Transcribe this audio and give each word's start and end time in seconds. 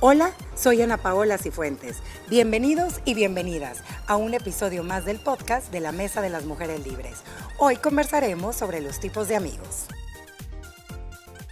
Hola, 0.00 0.30
soy 0.54 0.80
Ana 0.80 0.96
Paola 0.96 1.38
Cifuentes. 1.38 1.96
Bienvenidos 2.28 3.00
y 3.04 3.14
bienvenidas 3.14 3.82
a 4.06 4.14
un 4.14 4.32
episodio 4.32 4.84
más 4.84 5.04
del 5.04 5.18
podcast 5.18 5.72
de 5.72 5.80
la 5.80 5.90
Mesa 5.90 6.22
de 6.22 6.30
las 6.30 6.44
Mujeres 6.44 6.86
Libres. 6.86 7.24
Hoy 7.58 7.78
conversaremos 7.78 8.54
sobre 8.54 8.80
los 8.80 9.00
tipos 9.00 9.26
de 9.26 9.34
amigos. 9.34 9.86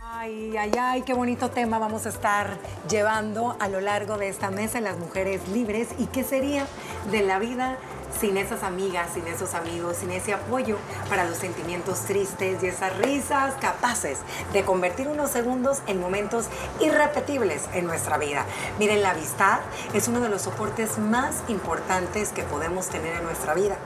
Ay, 0.00 0.56
ay, 0.56 0.70
ay, 0.80 1.02
qué 1.02 1.12
bonito 1.12 1.50
tema 1.50 1.80
vamos 1.80 2.06
a 2.06 2.10
estar 2.10 2.56
llevando 2.88 3.56
a 3.58 3.66
lo 3.66 3.80
largo 3.80 4.16
de 4.16 4.28
esta 4.28 4.52
mesa 4.52 4.74
de 4.74 4.82
las 4.82 4.98
mujeres 5.00 5.48
libres 5.48 5.88
y 5.98 6.06
qué 6.06 6.22
sería 6.22 6.68
de 7.10 7.22
la 7.22 7.40
vida 7.40 7.78
sin 8.18 8.36
esas 8.36 8.62
amigas, 8.62 9.10
sin 9.14 9.26
esos 9.26 9.54
amigos, 9.54 9.96
sin 9.98 10.10
ese 10.10 10.32
apoyo 10.32 10.76
para 11.08 11.24
los 11.24 11.38
sentimientos 11.38 12.00
tristes 12.00 12.62
y 12.62 12.66
esas 12.66 12.96
risas 12.98 13.54
capaces 13.60 14.18
de 14.52 14.64
convertir 14.64 15.08
unos 15.08 15.30
segundos 15.30 15.82
en 15.86 16.00
momentos 16.00 16.46
irrepetibles 16.80 17.64
en 17.74 17.86
nuestra 17.86 18.18
vida. 18.18 18.44
Miren, 18.78 19.02
la 19.02 19.10
amistad 19.10 19.60
es 19.94 20.08
uno 20.08 20.20
de 20.20 20.28
los 20.28 20.42
soportes 20.42 20.98
más 20.98 21.42
importantes 21.48 22.30
que 22.30 22.42
podemos 22.42 22.88
tener 22.88 23.16
en 23.16 23.24
nuestra 23.24 23.54
vida. 23.54 23.76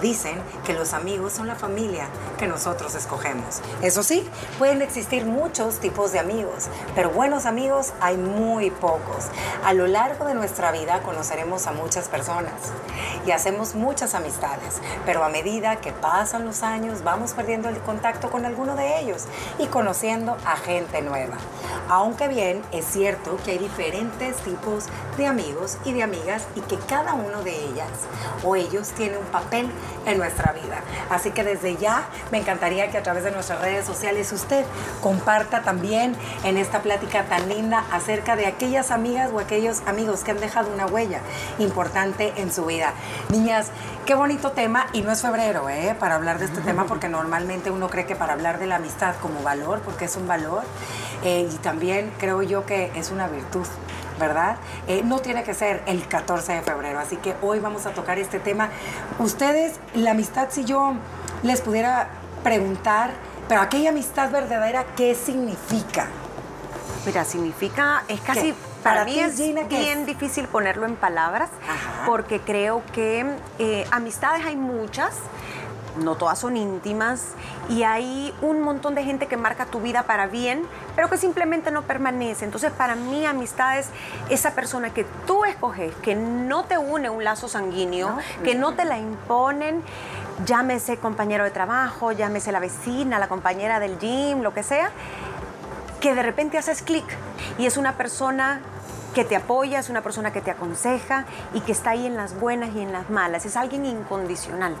Dicen 0.00 0.40
que 0.64 0.72
los 0.72 0.92
amigos 0.92 1.32
son 1.32 1.46
la 1.46 1.56
familia 1.56 2.08
que 2.38 2.46
nosotros 2.46 2.94
escogemos. 2.94 3.60
Eso 3.82 4.02
sí, 4.02 4.28
pueden 4.58 4.82
existir 4.82 5.24
muchos 5.26 5.78
tipos 5.78 6.12
de 6.12 6.18
amigos, 6.18 6.68
pero 6.94 7.10
buenos 7.10 7.46
amigos 7.46 7.92
hay 8.00 8.16
muy 8.16 8.70
pocos. 8.70 9.26
A 9.64 9.72
lo 9.72 9.86
largo 9.86 10.24
de 10.24 10.34
nuestra 10.34 10.72
vida 10.72 11.02
conoceremos 11.02 11.66
a 11.66 11.72
muchas 11.72 12.08
personas 12.08 12.52
y 13.26 13.32
hacemos 13.32 13.69
muchas 13.74 14.14
amistades, 14.14 14.80
pero 15.04 15.24
a 15.24 15.28
medida 15.28 15.76
que 15.76 15.92
pasan 15.92 16.44
los 16.44 16.62
años 16.62 17.02
vamos 17.02 17.32
perdiendo 17.32 17.68
el 17.68 17.78
contacto 17.78 18.30
con 18.30 18.44
alguno 18.44 18.76
de 18.76 19.00
ellos 19.00 19.24
y 19.58 19.66
conociendo 19.66 20.36
a 20.44 20.56
gente 20.56 21.02
nueva. 21.02 21.36
Aunque 21.90 22.28
bien 22.28 22.62
es 22.70 22.84
cierto 22.84 23.36
que 23.44 23.50
hay 23.50 23.58
diferentes 23.58 24.36
tipos 24.36 24.84
de 25.18 25.26
amigos 25.26 25.76
y 25.84 25.92
de 25.92 26.04
amigas 26.04 26.46
y 26.54 26.60
que 26.60 26.78
cada 26.78 27.14
uno 27.14 27.42
de 27.42 27.50
ellas 27.50 27.88
o 28.44 28.54
ellos 28.54 28.90
tiene 28.90 29.18
un 29.18 29.26
papel 29.26 29.68
en 30.06 30.16
nuestra 30.16 30.52
vida. 30.52 30.82
Así 31.10 31.32
que 31.32 31.42
desde 31.42 31.76
ya 31.76 32.08
me 32.30 32.38
encantaría 32.38 32.92
que 32.92 32.98
a 32.98 33.02
través 33.02 33.24
de 33.24 33.32
nuestras 33.32 33.60
redes 33.60 33.84
sociales 33.84 34.30
usted 34.30 34.64
comparta 35.02 35.62
también 35.62 36.14
en 36.44 36.58
esta 36.58 36.80
plática 36.80 37.24
tan 37.24 37.48
linda 37.48 37.84
acerca 37.90 38.36
de 38.36 38.46
aquellas 38.46 38.92
amigas 38.92 39.32
o 39.34 39.40
aquellos 39.40 39.82
amigos 39.86 40.22
que 40.22 40.30
han 40.30 40.38
dejado 40.38 40.72
una 40.72 40.86
huella 40.86 41.18
importante 41.58 42.32
en 42.36 42.52
su 42.52 42.66
vida. 42.66 42.94
Niñas, 43.30 43.66
qué 44.10 44.16
bonito 44.16 44.50
tema 44.50 44.88
y 44.92 45.02
no 45.02 45.12
es 45.12 45.22
febrero, 45.22 45.68
¿eh? 45.68 45.94
Para 45.96 46.16
hablar 46.16 46.40
de 46.40 46.46
este 46.46 46.60
tema 46.62 46.84
porque 46.86 47.08
normalmente 47.08 47.70
uno 47.70 47.88
cree 47.88 48.06
que 48.06 48.16
para 48.16 48.32
hablar 48.32 48.58
de 48.58 48.66
la 48.66 48.74
amistad 48.74 49.14
como 49.22 49.40
valor, 49.44 49.82
porque 49.82 50.06
es 50.06 50.16
un 50.16 50.26
valor, 50.26 50.64
eh, 51.22 51.48
y 51.48 51.56
también 51.58 52.12
creo 52.18 52.42
yo 52.42 52.66
que 52.66 52.90
es 52.96 53.12
una 53.12 53.28
virtud. 53.28 53.64
¿verdad? 54.18 54.56
Eh, 54.88 55.02
no 55.04 55.20
tiene 55.20 55.44
que 55.44 55.54
ser 55.54 55.82
el 55.86 56.08
14 56.08 56.54
de 56.54 56.62
febrero, 56.62 56.98
así 56.98 57.18
que 57.18 57.36
hoy 57.40 57.60
vamos 57.60 57.86
a 57.86 57.92
tocar 57.92 58.18
este 58.18 58.40
tema. 58.40 58.68
Ustedes, 59.20 59.78
la 59.94 60.10
amistad, 60.10 60.48
si 60.50 60.64
yo 60.64 60.94
les 61.44 61.60
pudiera 61.60 62.08
preguntar, 62.42 63.12
pero 63.48 63.60
aquella 63.60 63.90
amistad 63.90 64.30
verdadera, 64.32 64.86
¿qué 64.96 65.14
significa? 65.14 66.08
Mira, 67.06 67.24
significa, 67.24 68.02
es 68.08 68.20
casi, 68.20 68.54
para, 68.82 69.04
mí 69.04 69.18
es 69.18 69.38
bien 69.38 70.06
difícil 70.06 70.46
ponerlo 70.48 70.86
en 70.86 70.96
palabras, 70.96 71.50
porque 72.06 72.40
creo 72.40 72.82
que 72.92 73.26
eh, 73.58 73.86
amistades 73.90 74.44
hay 74.44 74.56
muchas, 74.56 75.14
no 75.96 76.14
todas 76.14 76.38
son 76.38 76.56
íntimas 76.56 77.34
y 77.68 77.82
hay 77.82 78.34
un 78.42 78.60
montón 78.62 78.94
de 78.94 79.04
gente 79.04 79.26
que 79.26 79.36
marca 79.36 79.66
tu 79.66 79.80
vida 79.80 80.04
para 80.04 80.26
bien, 80.26 80.62
pero 80.96 81.08
que 81.08 81.16
simplemente 81.16 81.70
no 81.70 81.82
permanece. 81.82 82.44
Entonces, 82.44 82.72
para 82.72 82.94
mí, 82.94 83.26
amistad 83.26 83.78
es 83.78 83.88
esa 84.28 84.52
persona 84.52 84.90
que 84.90 85.04
tú 85.26 85.44
escoges, 85.44 85.94
que 85.96 86.14
no 86.14 86.64
te 86.64 86.78
une 86.78 87.10
un 87.10 87.24
lazo 87.24 87.48
sanguíneo, 87.48 88.16
que 88.44 88.54
no 88.54 88.74
te 88.74 88.84
la 88.84 88.98
imponen, 88.98 89.82
llámese 90.44 90.96
compañero 90.96 91.44
de 91.44 91.50
trabajo, 91.50 92.12
llámese 92.12 92.52
la 92.52 92.60
vecina, 92.60 93.18
la 93.18 93.28
compañera 93.28 93.80
del 93.80 93.98
gym, 93.98 94.42
lo 94.42 94.54
que 94.54 94.62
sea, 94.62 94.90
que 96.00 96.14
de 96.14 96.22
repente 96.22 96.58
haces 96.58 96.82
clic 96.82 97.04
y 97.58 97.66
es 97.66 97.76
una 97.76 97.96
persona 97.96 98.60
que 99.14 99.24
te 99.24 99.36
apoya, 99.36 99.78
es 99.80 99.90
una 99.90 100.02
persona 100.02 100.32
que 100.32 100.40
te 100.40 100.50
aconseja 100.50 101.26
y 101.52 101.60
que 101.60 101.72
está 101.72 101.90
ahí 101.90 102.06
en 102.06 102.16
las 102.16 102.38
buenas 102.38 102.70
y 102.74 102.80
en 102.80 102.92
las 102.92 103.10
malas. 103.10 103.44
Es 103.44 103.56
alguien 103.56 103.84
incondicional. 103.84 104.76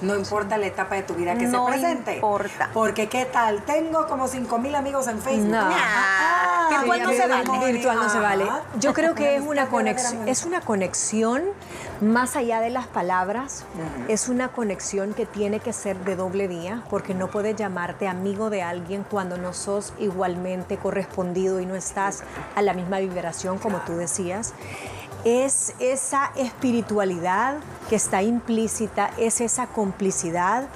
No 0.00 0.14
importa 0.14 0.58
la 0.58 0.66
etapa 0.66 0.94
de 0.94 1.02
tu 1.02 1.14
vida 1.14 1.34
que 1.34 1.50
se 1.50 1.58
presente. 1.58 2.10
No 2.10 2.16
importa. 2.16 2.70
Porque, 2.72 3.08
¿qué 3.08 3.24
tal? 3.24 3.62
Tengo 3.62 4.06
como 4.06 4.28
5 4.28 4.58
mil 4.58 4.74
amigos 4.74 5.08
en 5.08 5.20
Facebook. 5.20 5.50
No. 5.50 5.60
Ah, 5.60 6.47
virtual 6.68 7.02
no 7.02 7.12
se 7.12 7.26
vale. 7.26 7.72
Virtual 7.72 7.96
no 7.96 8.08
se 8.08 8.18
vale. 8.18 8.44
Yo 8.78 8.92
creo 8.92 9.14
que 9.14 9.36
es 9.36 9.42
una 9.42 9.66
conexión, 9.66 10.28
es 10.28 10.44
una 10.44 10.60
conexión 10.60 11.42
más 12.00 12.36
allá 12.36 12.60
de 12.60 12.70
las 12.70 12.86
palabras. 12.86 13.64
Es 14.08 14.28
una 14.28 14.48
conexión 14.48 15.14
que 15.14 15.26
tiene 15.26 15.60
que 15.60 15.72
ser 15.72 15.96
de 16.04 16.16
doble 16.16 16.48
vía, 16.48 16.82
porque 16.90 17.14
no 17.14 17.28
puedes 17.28 17.56
llamarte 17.56 18.08
amigo 18.08 18.50
de 18.50 18.62
alguien 18.62 19.04
cuando 19.08 19.36
no 19.36 19.52
sos 19.52 19.92
igualmente 19.98 20.76
correspondido 20.76 21.60
y 21.60 21.66
no 21.66 21.74
estás 21.74 22.22
a 22.54 22.62
la 22.62 22.74
misma 22.74 22.98
vibración, 22.98 23.58
como 23.58 23.78
tú 23.78 23.96
decías 23.96 24.54
es 25.24 25.74
esa 25.78 26.32
espiritualidad 26.36 27.56
que 27.88 27.96
está 27.96 28.22
implícita, 28.22 29.10
es 29.18 29.40
esa 29.40 29.66
complicidad, 29.66 30.68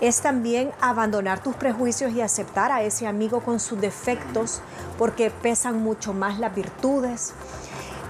es 0.00 0.20
también 0.20 0.70
abandonar 0.80 1.42
tus 1.42 1.54
prejuicios 1.54 2.12
y 2.12 2.20
aceptar 2.20 2.72
a 2.72 2.82
ese 2.82 3.06
amigo 3.06 3.40
con 3.40 3.60
sus 3.60 3.80
defectos, 3.80 4.60
porque 4.98 5.30
pesan 5.30 5.82
mucho 5.82 6.12
más 6.12 6.38
las 6.38 6.54
virtudes. 6.54 7.32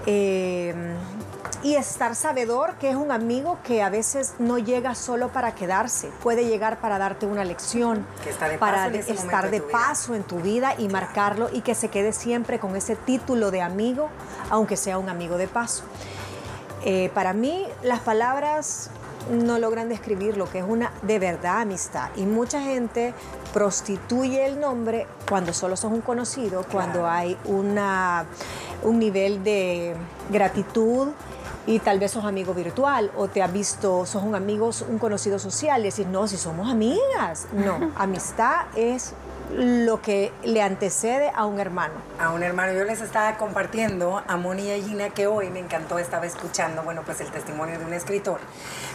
Eh, 0.05 0.73
y 1.63 1.75
estar 1.75 2.15
sabedor 2.15 2.75
que 2.75 2.89
es 2.89 2.95
un 2.95 3.11
amigo 3.11 3.57
que 3.63 3.81
a 3.81 3.89
veces 3.89 4.35
no 4.39 4.57
llega 4.57 4.95
solo 4.95 5.29
para 5.29 5.55
quedarse, 5.55 6.09
puede 6.21 6.47
llegar 6.47 6.79
para 6.79 6.97
darte 6.97 7.25
una 7.25 7.43
lección, 7.43 8.05
para 8.59 8.87
estar 8.87 9.49
de 9.49 9.61
paso 9.61 10.15
en 10.15 10.23
tu 10.23 10.37
vida 10.37 10.75
y 10.77 10.87
marcarlo 10.87 11.49
y 11.51 11.61
que 11.61 11.75
se 11.75 11.89
quede 11.89 12.13
siempre 12.13 12.59
con 12.59 12.75
ese 12.75 12.95
título 12.95 13.51
de 13.51 13.61
amigo, 13.61 14.09
aunque 14.49 14.77
sea 14.77 14.97
un 14.97 15.09
amigo 15.09 15.37
de 15.37 15.47
paso. 15.47 15.83
Eh, 16.85 17.09
para 17.13 17.33
mí 17.33 17.65
las 17.81 17.99
palabras 18.01 18.89
no 19.31 19.59
logran 19.59 19.89
describir 19.89 20.37
lo 20.37 20.49
que 20.49 20.59
es 20.59 20.65
una 20.67 20.91
de 21.01 21.19
verdad 21.19 21.61
amistad. 21.61 22.09
Y 22.15 22.25
mucha 22.25 22.61
gente 22.61 23.13
prostituye 23.53 24.45
el 24.45 24.59
nombre 24.59 25.07
cuando 25.27 25.53
solo 25.53 25.75
sos 25.75 25.91
un 25.91 26.01
conocido, 26.01 26.63
cuando 26.71 27.07
hay 27.07 27.37
una, 27.45 28.25
un 28.83 28.99
nivel 28.99 29.43
de 29.43 29.95
gratitud 30.29 31.09
y 31.67 31.79
tal 31.79 31.99
vez 31.99 32.11
sos 32.11 32.23
amigo 32.23 32.53
virtual 32.53 33.11
o 33.15 33.27
te 33.27 33.43
has 33.43 33.51
visto, 33.51 34.05
sos 34.05 34.23
un 34.23 34.33
amigo, 34.35 34.71
un 34.89 34.97
conocido 34.97 35.37
social 35.37 35.81
y 35.81 35.89
decís, 35.89 36.07
no, 36.07 36.25
si 36.27 36.37
somos 36.37 36.71
amigas. 36.71 37.47
No, 37.51 37.91
amistad 37.97 38.65
es 38.75 39.13
lo 39.55 40.01
que 40.01 40.31
le 40.43 40.61
antecede 40.61 41.31
a 41.33 41.45
un 41.45 41.59
hermano. 41.59 41.93
A 42.19 42.31
un 42.31 42.43
hermano. 42.43 42.73
Yo 42.73 42.83
les 42.83 43.01
estaba 43.01 43.37
compartiendo 43.37 44.21
a 44.27 44.37
Moni 44.37 44.63
y 44.63 44.71
a 44.71 44.83
Gina 44.83 45.09
que 45.09 45.27
hoy 45.27 45.49
me 45.49 45.59
encantó, 45.59 45.99
estaba 45.99 46.25
escuchando, 46.25 46.83
bueno, 46.83 47.03
pues 47.05 47.21
el 47.21 47.31
testimonio 47.31 47.79
de 47.79 47.85
un 47.85 47.93
escritor, 47.93 48.39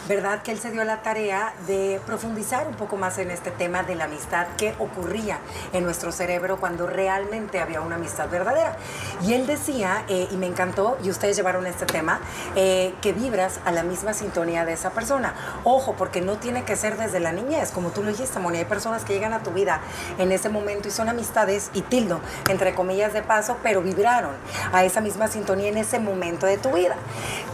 ¿verdad? 0.09 0.43
Que 0.43 0.53
él 0.53 0.59
se 0.59 0.71
dio 0.71 0.85
la 0.85 1.03
tarea 1.03 1.55
de 1.67 2.01
profundizar 2.07 2.67
un 2.67 2.75
poco 2.75 2.97
más 2.97 3.19
en 3.19 3.31
este 3.31 3.51
tema 3.51 3.83
de 3.83 3.95
la 3.95 4.05
amistad, 4.05 4.47
que 4.59 4.75
ocurría 4.79 5.39
en 5.73 5.85
nuestro 5.85 6.13
cerebro 6.13 6.59
cuando 6.59 6.87
realmente 6.87 7.61
había 7.61 7.81
una 7.81 7.97
amistad 7.97 8.29
verdadera. 8.29 8.77
Y 9.23 9.35
él 9.35 9.47
decía, 9.47 10.05
eh, 10.09 10.29
y 10.31 10.37
me 10.37 10.47
encantó, 10.47 10.99
y 11.03 11.11
ustedes 11.11 11.37
llevaron 11.37 11.67
este 11.67 11.87
tema, 11.87 12.21
eh, 12.57 12.95
que 13.01 13.13
vibras 13.13 13.61
a 13.65 13.73
la 13.73 13.83
misma 13.83 14.13
sintonía 14.13 14.65
de 14.65 14.75
esa 14.75 14.91
persona. 14.91 15.35
Ojo, 15.65 15.95
porque 15.97 16.21
no 16.21 16.37
tiene 16.37 16.65
que 16.65 16.77
ser 16.77 16.99
desde 16.99 17.21
la 17.21 17.33
niñez, 17.33 17.71
como 17.71 17.91
tú 17.91 18.03
lo 18.03 18.11
dijiste, 18.11 18.39
Moni, 18.39 18.59
hay 18.59 18.65
personas 18.65 19.05
que 19.05 19.15
llegan 19.15 19.33
a 19.33 19.43
tu 19.43 19.51
vida 19.51 19.81
en 20.19 20.33
momento 20.49 20.89
y 20.89 20.91
son 20.91 21.09
amistades, 21.09 21.71
y 21.75 21.83
tildo, 21.83 22.21
entre 22.49 22.75
comillas 22.75 23.13
de 23.13 23.23
paso, 23.23 23.57
pero 23.63 23.83
vibraron 23.83 24.33
a 24.73 24.85
esa 24.85 25.01
misma 25.01 25.29
sintonía 25.29 25.69
en 25.69 25.79
ese 25.79 25.99
momento 25.99 26.47
de 26.47 26.57
tu 26.59 26.73
vida. 26.73 26.97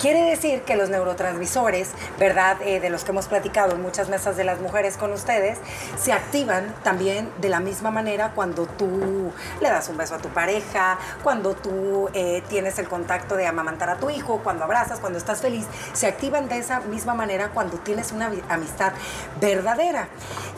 Quiere 0.01 0.23
decir 0.23 0.63
que 0.63 0.77
los 0.77 0.91
neurotransmisores, 0.91 1.91
¿verdad? 2.19 2.57
Eh, 2.63 2.81
de 2.81 2.91
los 2.91 3.05
que 3.05 3.11
hemos 3.11 3.27
platicado 3.27 3.75
en 3.75 3.83
muchas 3.83 4.09
mesas 4.09 4.37
de 4.37 4.45
las 4.45 4.61
mujeres 4.61 4.97
con 4.97 5.13
ustedes, 5.13 5.59
se 5.99 6.13
activan 6.13 6.75
también 6.83 7.31
de 7.41 7.49
la 7.49 7.61
misma 7.61 7.91
manera 7.91 8.33
cuando 8.35 8.67
tú 8.67 9.33
le 9.61 9.69
das 9.69 9.89
un 9.89 9.97
beso 9.97 10.15
a 10.15 10.19
tu 10.19 10.29
pareja, 10.29 10.99
cuando 11.23 11.55
tú 11.55 12.09
eh, 12.13 12.43
tienes 12.49 12.79
el 12.79 12.89
contacto 12.89 13.37
de 13.37 13.47
amamantar 13.47 13.91
a 13.91 13.97
tu 13.97 14.11
hijo, 14.11 14.41
cuando 14.45 14.65
abrazas, 14.65 15.01
cuando 15.01 15.19
estás 15.19 15.41
feliz, 15.41 15.67
se 15.93 16.07
activan 16.07 16.49
de 16.49 16.59
esa 16.59 16.81
misma 16.81 17.15
manera 17.15 17.51
cuando 17.53 17.79
tienes 17.79 18.13
una 18.13 18.31
amistad 18.49 18.93
verdadera. 19.41 20.09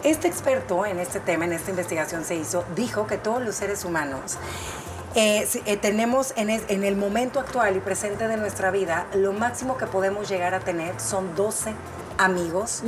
Este 0.03 0.29
experto 0.29 0.87
en 0.87 0.99
este 0.99 1.21
tema, 1.21 1.45
en 1.45 1.53
esta 1.53 1.71
investigación 1.71 2.25
se 2.25 2.35
hizo, 2.35 2.65
dijo 2.75 3.07
que 3.07 3.19
todos 3.19 3.43
los 3.43 3.55
seres 3.55 3.85
humanos 3.85 4.39
eh, 5.15 5.47
eh, 5.67 5.77
tenemos 5.77 6.33
en, 6.37 6.49
en, 6.49 6.85
el 6.85 6.97
momento 6.97 7.39
actual 7.39 7.77
y 7.77 7.81
presente 7.81 8.27
de 8.27 8.39
nuestra 8.39 8.71
vida, 8.71 9.07
lo 9.13 9.33
máximo 9.35 9.77
que 9.77 9.87
podemos 9.87 10.29
llegar 10.29 10.55
a 10.55 10.61
tener 10.61 10.99
son 10.99 11.35
12 11.35 11.75
amigos, 12.21 12.83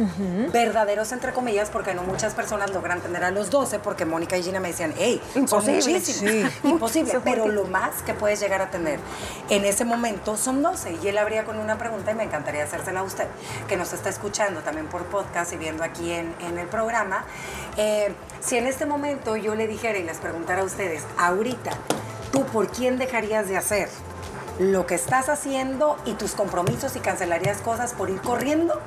verdaderos 0.53 1.11
entre 1.13 1.33
comillas, 1.33 1.71
porque 1.71 1.95
no 1.95 2.03
muchas 2.03 2.35
personas 2.35 2.71
logran 2.71 3.01
tener 3.01 3.25
a 3.25 3.31
los 3.31 3.49
12, 3.49 3.79
porque 3.79 4.05
Mónica 4.05 4.37
y 4.37 4.43
Gina 4.43 4.61
me 4.61 4.69
decían, 4.69 4.93
hey, 4.99 5.23
son 5.47 5.65
muchísimos. 5.65 6.53
Imposible, 6.65 7.19
pero 7.25 7.49
lo 7.49 7.65
más 7.65 8.03
que 8.03 8.13
puedes 8.13 8.41
llegar 8.41 8.61
a 8.61 8.71
tener 8.71 9.01
en 9.49 9.65
ese 9.65 9.87
momento 9.87 10.37
son 10.37 10.63
12. 10.63 10.99
Y 11.03 11.09
él 11.09 11.17
abría 11.17 11.45
con 11.45 11.59
una 11.59 11.79
pregunta 11.79 12.13
y 12.13 12.15
me 12.15 12.25
encantaría 12.25 12.65
hacérsela 12.65 13.01
a 13.01 13.05
usted, 13.05 13.27
que 13.69 13.77
nos 13.79 13.95
está 13.95 14.11
escuchando 14.11 14.61
también 14.61 14.87
por 14.89 15.05
podcast 15.05 15.53
y 15.55 15.57
viendo 15.57 15.83
aquí 15.83 16.13
en, 16.13 16.35
el 16.59 16.67
programa. 16.67 17.25
Eh, 17.79 18.13
si 18.41 18.59
en 18.59 18.67
este 18.67 18.85
momento 18.85 19.37
yo 19.37 19.55
le 19.55 19.67
dijera 19.67 19.99
y 19.99 20.03
les 20.03 20.19
preguntara 20.19 20.61
a 20.61 20.65
ustedes, 20.65 21.05
ahorita, 21.17 21.71
¿tú 22.31 22.45
por 22.45 22.69
quién 22.69 22.99
dejarías 22.99 23.49
de 23.49 23.57
hacer? 23.57 23.89
lo 24.59 24.87
que 24.87 24.95
estás 24.95 25.31
haciendo 25.31 25.97
y 26.05 26.13
tus 26.13 26.33
compromisos 26.33 26.95
y 26.95 27.01
cancelarías 27.01 27.63
cosas 27.63 27.95
por 27.95 28.11
ir 28.11 28.21
corriendo 28.21 28.81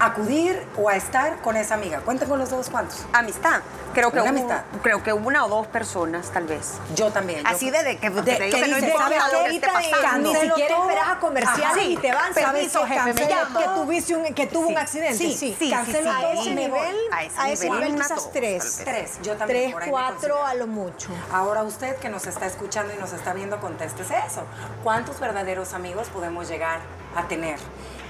acudir 0.00 0.62
o 0.76 0.88
a 0.88 0.96
estar 0.96 1.40
con 1.42 1.56
esa 1.56 1.74
amiga. 1.74 2.00
Cuenten 2.00 2.28
con 2.28 2.38
los 2.38 2.50
dos 2.50 2.68
cuantos. 2.70 3.04
Amistad. 3.12 3.60
Creo 3.98 4.12
que, 4.12 4.20
una, 4.20 4.64
creo 4.80 5.02
que 5.02 5.12
una 5.12 5.44
o 5.44 5.48
dos 5.48 5.66
personas, 5.66 6.30
tal 6.30 6.46
vez. 6.46 6.74
Yo 6.94 7.10
también. 7.10 7.44
Así 7.44 7.68
de, 7.70 7.82
de 7.82 7.96
que, 7.98 8.10
de, 8.10 8.38
que, 8.38 8.50
que, 8.50 8.68
no 8.68 8.78
importa 8.78 9.28
lo 9.32 9.44
que 9.44 9.56
esté 9.56 9.68
pasando. 9.68 10.32
Ni 10.32 10.38
siquiera 10.38 10.78
esperas 10.78 11.08
a 11.08 11.18
comerciales 11.18 11.84
y 11.88 11.96
te 11.96 12.12
van, 12.12 12.32
que, 12.32 12.40
jefe, 12.44 13.28
que, 13.28 13.64
tuviste 13.74 14.16
un, 14.16 14.34
que 14.34 14.46
tuvo 14.46 14.68
un 14.68 14.78
accidente. 14.78 15.18
Sí, 15.18 15.34
sí, 15.34 15.56
sí. 15.58 15.70
Cancelo 15.70 16.12
a 16.12 16.32
ese 16.32 16.54
nivel, 16.54 16.96
a 17.36 17.50
ese 17.50 17.70
nivel 17.70 17.96
quizás 17.96 18.30
tres. 18.32 18.82
Tres, 18.84 19.18
yo 19.22 19.36
también. 19.36 19.74
Tres, 19.74 19.88
cuatro 19.90 20.44
a 20.44 20.54
lo 20.54 20.68
mucho. 20.68 21.08
Ahora 21.32 21.64
usted 21.64 21.96
que 21.96 22.08
nos 22.08 22.26
está 22.26 22.46
escuchando 22.46 22.94
y 22.94 22.98
nos 22.98 23.12
está 23.12 23.34
viendo, 23.34 23.60
contéstese 23.60 24.14
eso. 24.24 24.42
¿Cuántos 24.84 25.18
verdaderos 25.18 25.74
amigos 25.74 26.08
podemos 26.08 26.48
llegar 26.48 26.80
a 27.16 27.26
tener? 27.26 27.58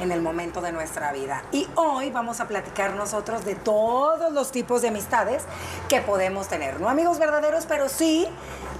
en 0.00 0.12
el 0.12 0.22
momento 0.22 0.60
de 0.60 0.72
nuestra 0.72 1.12
vida. 1.12 1.42
Y 1.52 1.68
hoy 1.74 2.10
vamos 2.10 2.40
a 2.40 2.48
platicar 2.48 2.94
nosotros 2.94 3.44
de 3.44 3.54
todos 3.54 4.32
los 4.32 4.52
tipos 4.52 4.82
de 4.82 4.88
amistades 4.88 5.44
que 5.88 6.00
podemos 6.00 6.48
tener. 6.48 6.80
No 6.80 6.88
amigos 6.88 7.18
verdaderos, 7.18 7.66
pero 7.66 7.88
sí 7.88 8.26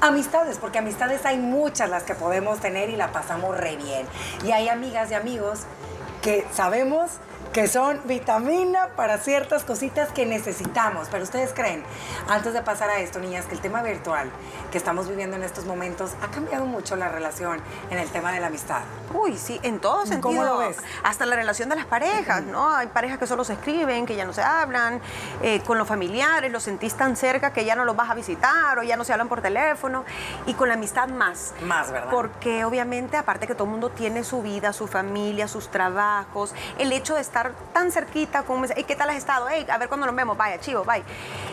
amistades, 0.01 0.59
porque 0.59 0.79
amistades 0.79 1.25
hay 1.25 1.39
muchas 1.39 1.91
las 1.91 2.05
que 2.05 2.15
podemos 2.15 2.61
tener 2.61 2.91
y 2.91 2.97
la 2.97 3.13
pasamos 3.13 3.57
re 3.57 3.77
bien. 3.77 4.07
Y 4.45 4.53
hay 4.53 4.69
amigas 4.69 5.11
y 5.11 5.15
amigos 5.15 5.61
que 6.23 6.47
sabemos 6.53 7.11
que 7.53 7.67
son 7.67 8.01
vitamina 8.05 8.89
para 8.97 9.19
ciertas 9.19 9.65
cositas 9.65 10.11
que 10.11 10.27
necesitamos. 10.27 11.09
Pero 11.11 11.25
ustedes 11.25 11.53
creen, 11.53 11.83
antes 12.29 12.53
de 12.53 12.63
pasar 12.63 12.91
a 12.91 12.99
esto, 13.01 13.19
niñas, 13.19 13.47
que 13.47 13.55
el 13.55 13.61
tema 13.61 13.83
virtual 13.83 14.31
que 14.71 14.79
estamos 14.79 15.09
viviendo 15.09 15.37
en 15.37 15.43
estos 15.43 15.65
momentos 15.65 16.13
ha 16.23 16.29
cambiado 16.29 16.67
mucho 16.67 16.97
la 16.97 17.09
relación 17.09 17.61
en 17.91 17.99
el 17.99 18.09
tema 18.11 18.33
de 18.33 18.41
la 18.41 18.49
amistad. 18.49 18.83
Uy, 19.15 19.37
sí, 19.37 19.59
en 19.63 19.81
todo 19.81 20.05
sentido. 20.05 20.21
¿Cómo 20.21 20.45
lo 20.45 20.59
ves? 20.59 20.77
Hasta 21.03 21.25
la 21.27 21.37
relación 21.37 21.69
de 21.69 21.77
las 21.77 21.87
parejas, 21.87 22.43
¿no? 22.43 22.75
Hay 22.75 22.89
parejas 22.89 23.19
que 23.19 23.27
solo 23.27 23.45
se 23.45 23.55
escriben, 23.55 24.05
que 24.05 24.17
ya 24.17 24.25
no 24.25 24.33
se 24.33 24.43
hablan, 24.43 25.01
eh, 25.43 25.61
con 25.61 25.79
los 25.79 25.89
familiares, 25.89 26.53
los 26.53 26.63
sentís 26.63 26.95
tan 26.95 27.17
cerca 27.17 27.53
que 27.53 27.65
ya 27.65 27.75
no 27.75 27.85
los 27.85 27.97
vas 27.97 28.11
a 28.11 28.15
visitar 28.15 28.79
o 28.79 28.83
ya 28.83 28.97
no 28.97 29.05
se 29.05 29.13
hablan 29.13 29.29
por 29.29 29.41
teléfono. 29.41 30.05
Y 30.47 30.55
con 30.55 30.69
la 30.69 30.75
amistad 30.75 31.09
más. 31.09 31.55
Más, 31.63 31.91
¿verdad? 31.91 32.11
Porque 32.11 32.65
obviamente, 32.65 33.17
aparte 33.17 33.47
que 33.47 33.55
todo 33.55 33.65
el 33.65 33.71
mundo 33.71 33.91
tiene 33.91 34.25
su 34.25 34.43
vida, 34.43 34.73
su 34.73 34.87
familia, 34.87 35.49
sus 35.49 35.69
trabajos, 35.71 36.55
el 36.79 36.93
hecho 36.93 37.15
de 37.15 37.21
estar 37.23 37.38
tan 37.73 37.91
cerquita 37.93 38.43
como 38.43 38.61
me 38.61 38.69
¿qué 38.69 38.97
tal 38.97 39.11
has 39.11 39.17
estado? 39.17 39.47
a 39.47 39.79
ver 39.79 39.89
cuándo 39.89 40.07
nos 40.07 40.15
vemos, 40.15 40.37
vaya, 40.37 40.61
chivo, 40.61 40.85
bye. 40.85 41.03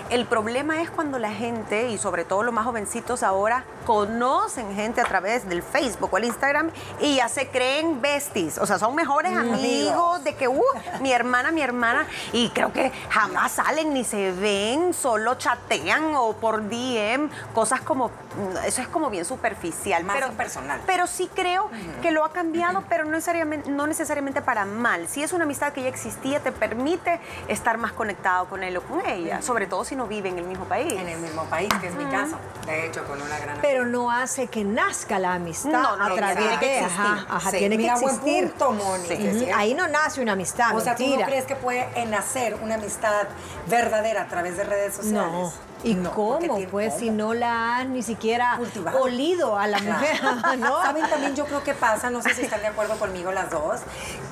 El 0.10 0.28
problema 0.28 0.82
es 0.82 0.92
cuando 0.92 1.18
la 1.18 1.32
gente, 1.32 1.90
y 1.90 1.98
sobre 1.98 2.26
todo 2.26 2.44
los 2.44 2.54
más 2.54 2.66
jovencitos 2.66 3.24
ahora, 3.24 3.64
conocen 3.88 4.76
gente 4.76 5.02
a 5.02 5.06
través 5.06 5.50
del 5.50 5.64
Facebook 5.64 6.10
o 6.14 6.18
el 6.18 6.26
Instagram 6.26 6.70
y 7.00 7.16
ya 7.16 7.28
se 7.28 7.48
creen 7.48 8.02
besties. 8.02 8.60
O 8.60 8.68
sea, 8.68 8.78
son 8.78 8.94
mejores 8.94 9.32
mm, 9.32 9.38
amigos 9.38 10.24
de 10.24 10.36
que, 10.36 10.48
uh, 10.48 10.64
mi 11.02 11.12
hermana, 11.12 11.52
mi 11.52 11.62
hermana. 11.62 12.06
Y 12.34 12.50
creo 12.50 12.72
que 12.72 12.92
jamás 13.10 13.54
salen 13.54 13.94
ni 13.94 14.04
se 14.04 14.32
ven, 14.32 14.94
solo 14.94 15.36
chatean 15.36 16.14
o 16.16 16.34
por 16.34 16.70
DM, 16.70 17.30
cosas 17.56 17.82
como, 17.82 18.10
mm, 18.10 18.66
eso 18.68 18.82
es 18.84 18.88
como 18.88 19.10
bien 19.10 19.26
superficial. 19.26 20.04
Más 20.04 20.18
pero, 20.18 20.32
personal. 20.34 20.82
Pero 20.86 21.08
sí 21.08 21.30
creo 21.34 21.70
que 22.04 22.12
lo 22.12 22.26
ha 22.26 22.32
cambiado, 22.32 22.84
pero 22.90 23.06
no 23.06 23.12
necesariamente, 23.12 23.72
no 23.72 23.88
necesariamente 23.88 24.44
para 24.44 24.66
mal. 24.66 25.08
Si 25.08 25.24
es 25.24 25.34
una 25.34 25.46
amistad 25.46 25.74
que 25.76 25.84
ya 25.84 25.90
existía, 25.90 26.40
te 26.40 26.52
permite 26.52 27.20
estar 27.48 27.78
más 27.78 27.92
conectado 27.92 28.46
con 28.46 28.64
él 28.64 28.78
o 28.78 28.82
con 28.82 29.06
ella, 29.06 29.42
sobre 29.42 29.68
todo 29.68 29.84
si 29.84 29.96
no 29.96 30.08
vive 30.08 30.30
en 30.30 30.40
el 30.40 30.46
mismo 30.46 30.66
país. 30.66 30.94
En 30.94 31.10
el 31.10 31.20
mismo 31.20 31.44
país, 31.46 31.70
que 31.82 31.88
es 31.88 31.96
mi 31.96 32.06
caso, 32.06 32.38
de 32.66 32.88
hecho, 32.88 33.04
con 33.06 33.22
una 33.22 33.38
gran 33.38 33.60
Pero 33.62 33.86
no 33.86 34.10
hace 34.10 34.48
que 34.48 34.64
nazca 34.64 35.20
la 35.20 35.34
amistad 35.34 35.72
no, 35.72 35.98
no, 35.98 36.06
a 36.06 36.16
través 36.16 36.38
tiene 36.38 36.60
que 36.60 36.80
existir. 36.80 37.06
Ajá, 37.06 37.26
ajá 37.30 37.52
tiene 37.52 37.78
que 37.78 37.88
existir. 37.88 38.54
Buen 38.58 38.80
punto, 38.80 39.56
Ahí 39.56 39.74
no 39.74 39.88
nace 39.88 40.22
una 40.22 40.32
amistad, 40.32 40.76
O 40.76 40.80
sea, 40.80 40.96
¿tú 40.96 41.06
no 41.08 41.26
crees 41.26 41.46
que 41.46 41.56
puede 41.56 42.06
nacer 42.06 42.56
una 42.62 42.76
amistad 42.76 43.28
verdadera 43.68 44.24
a 44.24 44.28
través 44.28 44.58
de 44.58 44.64
redes 44.64 44.96
sociales? 44.96 45.32
No. 45.32 45.75
¿Y 45.86 45.96
cómo? 45.96 46.60
Pues 46.72 46.96
si 46.96 47.12
no 47.12 47.36
la 47.36 47.78
has 47.78 47.88
ni 47.88 48.02
siquiera 48.02 48.60
olido 49.00 49.58
a 49.58 49.68
la 49.68 49.80
mujer, 49.80 50.20
¿no? 50.60 50.82
Saben 50.82 51.08
también 51.08 51.36
yo 51.36 51.46
creo 51.46 51.64
que 51.64 51.76
pasa, 51.76 52.10
no 52.10 52.24
sé 52.24 52.34
si 52.34 52.42
están 52.42 52.62
de 52.62 52.68
acuerdo 52.68 52.98
conmigo 52.98 53.32
las 53.32 53.52
dos, 53.52 53.82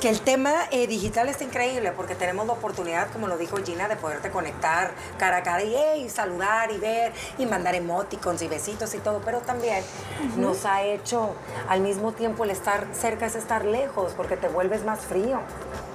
que 0.02 0.10
el 0.10 0.20
tema 0.22 0.52
eh, 0.72 0.88
digital 0.88 1.30
está 1.30 1.44
increíble 1.44 1.92
porque 1.92 2.16
tenemos 2.16 2.48
la 2.48 2.54
oportunidad, 2.54 3.12
como 3.12 3.28
lo 3.28 3.38
dijo 3.38 3.58
Gina, 3.64 3.88
de 3.88 3.96
poderte 3.96 4.32
conectar 4.32 4.92
cara 5.20 5.38
a 5.38 5.44
cara 5.44 5.64
y 5.64 6.10
saludar 6.10 6.72
y 6.72 6.80
ver 6.80 7.14
y 7.38 7.46
mandar 7.46 7.76
emoticons 7.76 8.42
y 8.42 8.48
besitos 8.48 8.96
y 8.96 8.98
todo, 8.98 9.22
pero 9.24 9.40
también 9.40 9.84
nos 10.38 10.66
ha 10.66 10.82
hecho 10.82 11.36
al 11.70 11.82
mismo 11.82 12.14
tiempo 12.14 12.44
el 12.44 12.50
estar 12.50 12.88
cerca 12.94 13.28
es 13.28 13.36
estar 13.36 13.66
lejos 13.66 14.14
porque 14.18 14.38
te 14.38 14.48
vuelves 14.48 14.84
más 14.84 15.02
frío. 15.02 15.40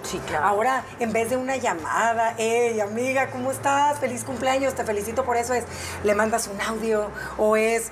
Sí, 0.02 0.18
claro. 0.26 0.46
Ahora, 0.46 0.84
en 1.00 1.12
vez 1.12 1.30
de 1.30 1.36
una 1.36 1.56
llamada, 1.56 2.34
hey, 2.38 2.80
amiga, 2.80 3.30
¿cómo 3.30 3.50
estás? 3.50 3.98
Feliz 3.98 4.24
cumpleaños, 4.24 4.74
te 4.74 4.84
felicito 4.84 5.24
por 5.24 5.36
eso, 5.36 5.54
es, 5.54 5.64
le 6.04 6.14
mandas 6.14 6.48
un 6.48 6.60
audio 6.60 7.10
o 7.36 7.56
es 7.56 7.90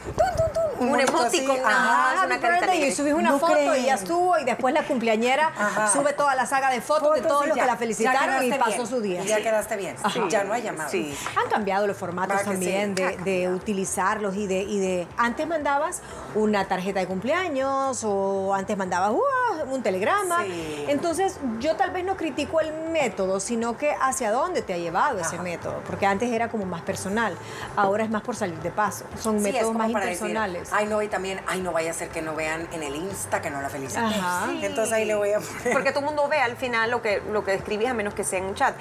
un, 0.79 0.88
un 0.88 1.00
emoticon, 1.00 1.58
ajá, 1.64 2.26
una 2.26 2.38
carita 2.38 2.75
y 2.75 2.93
subes 2.93 3.14
una 3.14 3.38
foto 3.38 3.75
y 3.76 3.87
ya 3.87 3.94
estuvo 3.94 4.38
y 4.38 4.44
después 4.44 4.75
la 4.75 4.85
cumpleañera 4.85 5.53
sube 5.93 6.12
toda 6.12 6.35
la 6.35 6.47
saga 6.47 6.70
de 6.70 6.81
fotos, 6.81 7.14
de 7.14 7.23
todos 7.23 7.47
los 7.47 7.56
que 7.56 7.64
la 7.64 7.76
felicitaron 7.76 8.44
y 8.44 8.52
pasó 8.52 8.87
su 8.87 9.00
día. 9.00 9.23
Y 9.23 9.26
ya 9.26 9.43
quedaste 9.43 9.76
bien. 9.76 9.97
Ya 10.29 10.44
no 10.44 10.52
hay 10.52 10.62
llamadas. 10.62 10.91
Sí. 10.91 11.17
Han 11.37 11.50
cambiado 11.50 11.87
los 11.87 11.97
formatos 11.97 12.43
también 12.43 12.94
de, 12.94 13.17
de 13.19 13.49
utilizarlos 13.49 14.37
y 14.37 14.47
de, 14.47 14.62
y 14.62 14.79
de 14.79 15.09
antes 15.17 15.47
mandabas 15.47 16.02
una 16.35 16.67
tarjeta 16.67 17.00
de 17.00 17.06
cumpleaños 17.06 18.05
o 18.05 18.55
antes 18.55 18.76
mandabas 18.76 19.12
uh, 19.12 19.73
un 19.73 19.82
telegrama. 19.82 20.44
Entonces, 20.88 21.38
yo 21.59 21.76
tal 21.76 21.91
vez 21.91 21.96
no 22.03 22.17
critico 22.17 22.61
el 22.61 22.73
método, 22.91 23.41
sino 23.41 23.77
que 23.77 23.95
hacia 24.01 24.31
dónde 24.31 24.63
te 24.63 24.75
ha 24.75 24.79
llevado 24.79 25.21
ese 25.21 25.39
método, 25.39 25.81
porque 25.87 26.07
antes 26.07 26.31
era 26.31 26.49
como 26.49 26.67
más 26.67 26.83
personal, 26.83 27.37
ahora 27.77 28.05
es 28.05 28.11
más 28.11 28.23
por 28.23 28.37
salir 28.37 28.59
de 28.61 28.71
paso, 28.71 29.05
son 29.21 29.43
métodos 29.43 29.75
más 29.75 29.91
impersonales. 29.91 30.69
ay, 30.73 30.87
no, 30.87 31.03
y 31.03 31.09
también, 31.09 31.41
ay, 31.47 31.61
no 31.61 31.73
vaya 31.73 31.91
a 31.91 31.95
ser 31.95 32.09
que 32.09 32.23
no 32.23 32.35
vean 32.35 32.69
en 32.73 32.83
el 32.83 32.97
Insta 32.97 33.41
que 33.41 33.50
no 33.50 33.61
la 33.61 33.69
felicité. 33.69 34.03
Entonces 34.62 34.93
ahí 34.93 35.05
le 35.05 35.15
voy 35.15 35.33
a 35.33 35.41
poner. 35.41 35.73
Porque 35.73 35.91
todo 35.91 36.00
el 36.00 36.07
mundo 36.07 36.29
ve 36.29 36.38
al 36.38 36.57
final 36.57 36.91
lo 36.91 37.03
que, 37.03 37.23
lo 37.31 37.45
que 37.45 37.53
describís, 37.53 37.88
a 37.88 37.95
menos 37.95 38.15
que 38.15 38.25
sea 38.25 38.38
en 38.38 38.47
un 38.47 38.55
chat. 38.55 38.75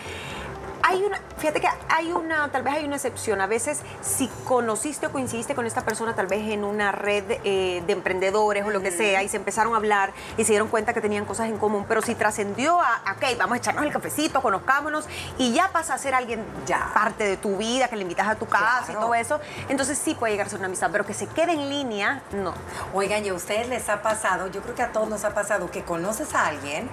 Hay 0.95 1.03
una, 1.03 1.19
fíjate 1.37 1.59
que 1.59 1.67
hay 1.89 2.13
una, 2.13 2.49
tal 2.53 2.63
vez 2.63 2.75
hay 2.75 2.85
una 2.85 2.95
excepción. 2.95 3.41
A 3.41 3.47
veces, 3.47 3.81
si 4.01 4.29
conociste 4.45 5.07
o 5.07 5.11
coincidiste 5.11 5.53
con 5.53 5.65
esta 5.65 5.81
persona, 5.81 6.15
tal 6.15 6.27
vez 6.27 6.47
en 6.47 6.63
una 6.63 6.93
red 6.93 7.25
eh, 7.43 7.83
de 7.85 7.91
emprendedores 7.91 8.63
o 8.63 8.69
lo 8.69 8.81
que 8.81 8.91
sea, 8.91 9.21
y 9.21 9.27
se 9.27 9.35
empezaron 9.35 9.73
a 9.73 9.75
hablar 9.75 10.13
y 10.37 10.45
se 10.45 10.53
dieron 10.53 10.69
cuenta 10.69 10.93
que 10.93 11.01
tenían 11.01 11.25
cosas 11.25 11.49
en 11.49 11.57
común, 11.57 11.83
pero 11.85 12.01
si 12.01 12.15
trascendió 12.15 12.79
a, 12.79 13.01
ok, 13.13 13.37
vamos 13.37 13.55
a 13.55 13.57
echarnos 13.57 13.83
el 13.83 13.91
cafecito, 13.91 14.41
conozcámonos, 14.41 15.05
y 15.37 15.51
ya 15.51 15.69
pasa 15.73 15.95
a 15.95 15.97
ser 15.97 16.15
alguien 16.15 16.45
ya 16.65 16.91
parte 16.93 17.25
de 17.25 17.35
tu 17.35 17.57
vida, 17.57 17.89
que 17.89 17.97
le 17.97 18.03
invitas 18.03 18.29
a 18.29 18.35
tu 18.35 18.45
casa 18.45 18.93
y 18.93 18.95
todo 18.95 19.13
eso, 19.15 19.41
entonces 19.67 19.97
sí 19.97 20.15
puede 20.15 20.31
llegar 20.31 20.47
a 20.47 20.49
ser 20.49 20.59
una 20.59 20.67
amistad, 20.67 20.91
pero 20.93 21.05
que 21.05 21.13
se 21.13 21.27
quede 21.27 21.51
en 21.51 21.69
línea, 21.69 22.21
no. 22.31 22.53
Oigan, 22.93 23.25
y 23.25 23.29
a 23.29 23.33
ustedes 23.33 23.67
les 23.67 23.89
ha 23.89 24.01
pasado, 24.01 24.47
yo 24.47 24.61
creo 24.61 24.75
que 24.75 24.83
a 24.83 24.93
todos 24.93 25.09
nos 25.09 25.25
ha 25.25 25.33
pasado, 25.33 25.69
que 25.69 25.83
conoces 25.83 26.33
a 26.35 26.47
alguien 26.47 26.89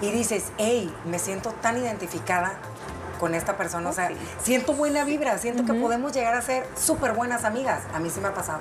y 0.00 0.10
dices, 0.10 0.50
hey, 0.58 0.92
me 1.04 1.20
siento 1.20 1.52
tan 1.52 1.78
identificada 1.78 2.54
con 3.18 3.34
esta 3.34 3.56
persona. 3.56 3.90
O 3.90 3.92
sea, 3.92 4.10
siento 4.42 4.72
buena 4.74 5.04
vibra, 5.04 5.38
siento 5.38 5.64
que 5.64 5.74
podemos 5.74 6.12
llegar 6.12 6.34
a 6.34 6.42
ser 6.42 6.66
súper 6.76 7.12
buenas 7.12 7.44
amigas. 7.44 7.82
A 7.94 7.98
mí 7.98 8.10
sí 8.10 8.20
me 8.20 8.28
ha 8.28 8.34
pasado. 8.34 8.60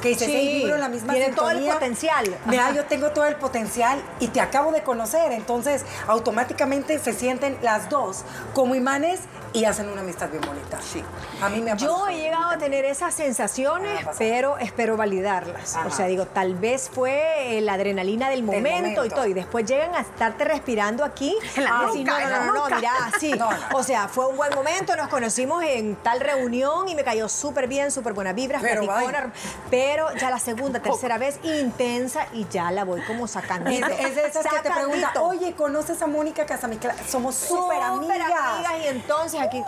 Que 0.00 0.10
dices, 0.10 0.28
hey, 0.30 0.60
vibro 0.60 0.74
en 0.74 0.80
la 0.80 0.88
misma 0.88 1.12
Tiene 1.14 1.34
todo 1.34 1.50
el 1.50 1.64
potencial. 1.64 2.36
Mira, 2.46 2.72
yo 2.72 2.84
tengo 2.84 3.10
todo 3.10 3.26
el 3.26 3.36
potencial 3.36 4.02
y 4.20 4.28
te 4.28 4.40
acabo 4.40 4.72
de 4.72 4.82
conocer. 4.82 5.32
Entonces, 5.32 5.84
automáticamente 6.06 6.98
se 6.98 7.12
sienten 7.12 7.58
las 7.62 7.88
dos 7.88 8.24
como 8.54 8.74
imanes 8.74 9.20
y 9.52 9.64
hacen 9.64 9.88
una 9.88 10.00
amistad 10.00 10.30
bien 10.30 10.42
bonita. 10.42 10.80
Sí. 10.80 11.02
A 11.40 11.48
mí 11.48 11.60
me 11.60 11.72
ha 11.72 11.76
Yo 11.76 12.08
he 12.08 12.16
llegado 12.16 12.50
a 12.50 12.58
tener 12.58 12.84
esas 12.84 13.14
sensaciones, 13.14 14.06
pero 14.18 14.58
espero 14.58 14.96
validarlas. 14.96 15.76
O 15.86 15.90
sea, 15.90 16.06
digo, 16.06 16.26
tal 16.26 16.54
vez 16.54 16.90
fue 16.92 17.60
la 17.62 17.74
adrenalina 17.74 18.30
del 18.30 18.42
momento, 18.42 19.04
y 19.04 19.08
todo, 19.08 19.26
y 19.26 19.34
después 19.34 19.66
llegan 19.66 19.94
a 19.94 20.00
estarte 20.00 20.44
respirando 20.44 21.04
aquí. 21.04 21.36
En 21.56 21.64
la 21.64 21.70
no, 21.70 21.94
no, 21.94 22.44
no, 22.46 22.68
no, 22.68 22.76
mira, 22.76 22.92
sí. 23.18 23.32
O 23.74 23.81
O 23.82 23.84
sea, 23.84 24.06
fue 24.06 24.28
un 24.28 24.36
buen 24.36 24.54
momento, 24.54 24.94
nos 24.94 25.08
conocimos 25.08 25.64
en 25.64 25.96
tal 25.96 26.20
reunión 26.20 26.88
y 26.88 26.94
me 26.94 27.02
cayó 27.02 27.28
súper 27.28 27.66
bien, 27.66 27.90
súper 27.90 28.12
buenas 28.12 28.32
vibras, 28.32 28.62
pero, 28.62 28.86
pero 29.70 30.14
ya 30.14 30.30
la 30.30 30.38
segunda, 30.38 30.78
tercera 30.82 31.18
vez, 31.18 31.40
intensa 31.42 32.28
y 32.32 32.46
ya 32.48 32.70
la 32.70 32.84
voy 32.84 33.00
como 33.02 33.26
sacando. 33.26 33.70
Es, 33.70 33.80
de 33.80 34.24
esas 34.24 34.46
que 34.46 34.60
te 34.60 34.70
pregunta, 34.70 35.14
oye, 35.20 35.54
¿conoces 35.54 36.00
a 36.00 36.06
Mónica 36.06 36.46
Casamicla? 36.46 36.94
Somos 37.08 37.34
súper 37.34 37.82
amigas. 37.82 38.20
amigas. 38.20 38.72
Y 38.84 38.86
entonces 38.86 39.40
aquí, 39.40 39.60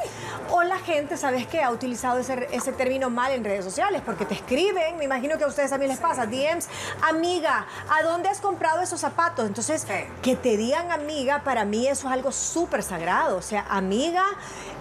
o 0.48 0.62
la 0.62 0.78
gente, 0.78 1.16
¿sabes 1.16 1.48
qué? 1.48 1.64
Ha 1.64 1.72
utilizado 1.72 2.20
ese, 2.20 2.46
ese 2.52 2.70
término 2.70 3.10
mal 3.10 3.32
en 3.32 3.42
redes 3.42 3.64
sociales 3.64 4.00
porque 4.06 4.24
te 4.26 4.34
escriben, 4.34 4.96
me 4.96 5.06
imagino 5.06 5.38
que 5.38 5.42
a 5.42 5.48
ustedes 5.48 5.70
también 5.70 5.90
les 5.90 5.98
pasa, 5.98 6.24
DMs, 6.24 6.68
amiga, 7.02 7.66
¿a 7.90 8.04
dónde 8.04 8.28
has 8.28 8.38
comprado 8.38 8.80
esos 8.80 9.00
zapatos? 9.00 9.44
Entonces, 9.44 9.84
que 10.22 10.36
te 10.36 10.56
digan 10.56 10.92
amiga, 10.92 11.42
para 11.42 11.64
mí 11.64 11.88
eso 11.88 12.06
es 12.06 12.12
algo 12.12 12.30
súper 12.30 12.84
sagrado. 12.84 13.38
O 13.38 13.42
sea, 13.42 13.66
amiga 14.04 14.24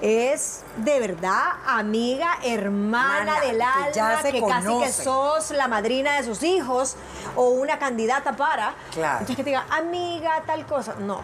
es 0.01 0.63
de 0.77 0.99
verdad 0.99 1.43
amiga, 1.65 2.39
hermana 2.43 3.39
del 3.39 3.61
alma, 3.61 4.21
que, 4.21 4.41
casi 4.41 4.79
que 4.79 4.91
sos 4.91 5.51
la 5.51 5.67
madrina 5.67 6.17
de 6.17 6.23
sus 6.23 6.43
hijos 6.43 6.97
o 7.35 7.49
una 7.49 7.79
candidata 7.79 8.35
para. 8.35 8.73
Claro. 8.91 9.19
Entonces 9.19 9.37
que 9.37 9.43
te 9.43 9.49
diga, 9.51 9.65
amiga, 9.69 10.43
tal 10.45 10.65
cosa. 10.65 10.95
No, 10.99 11.21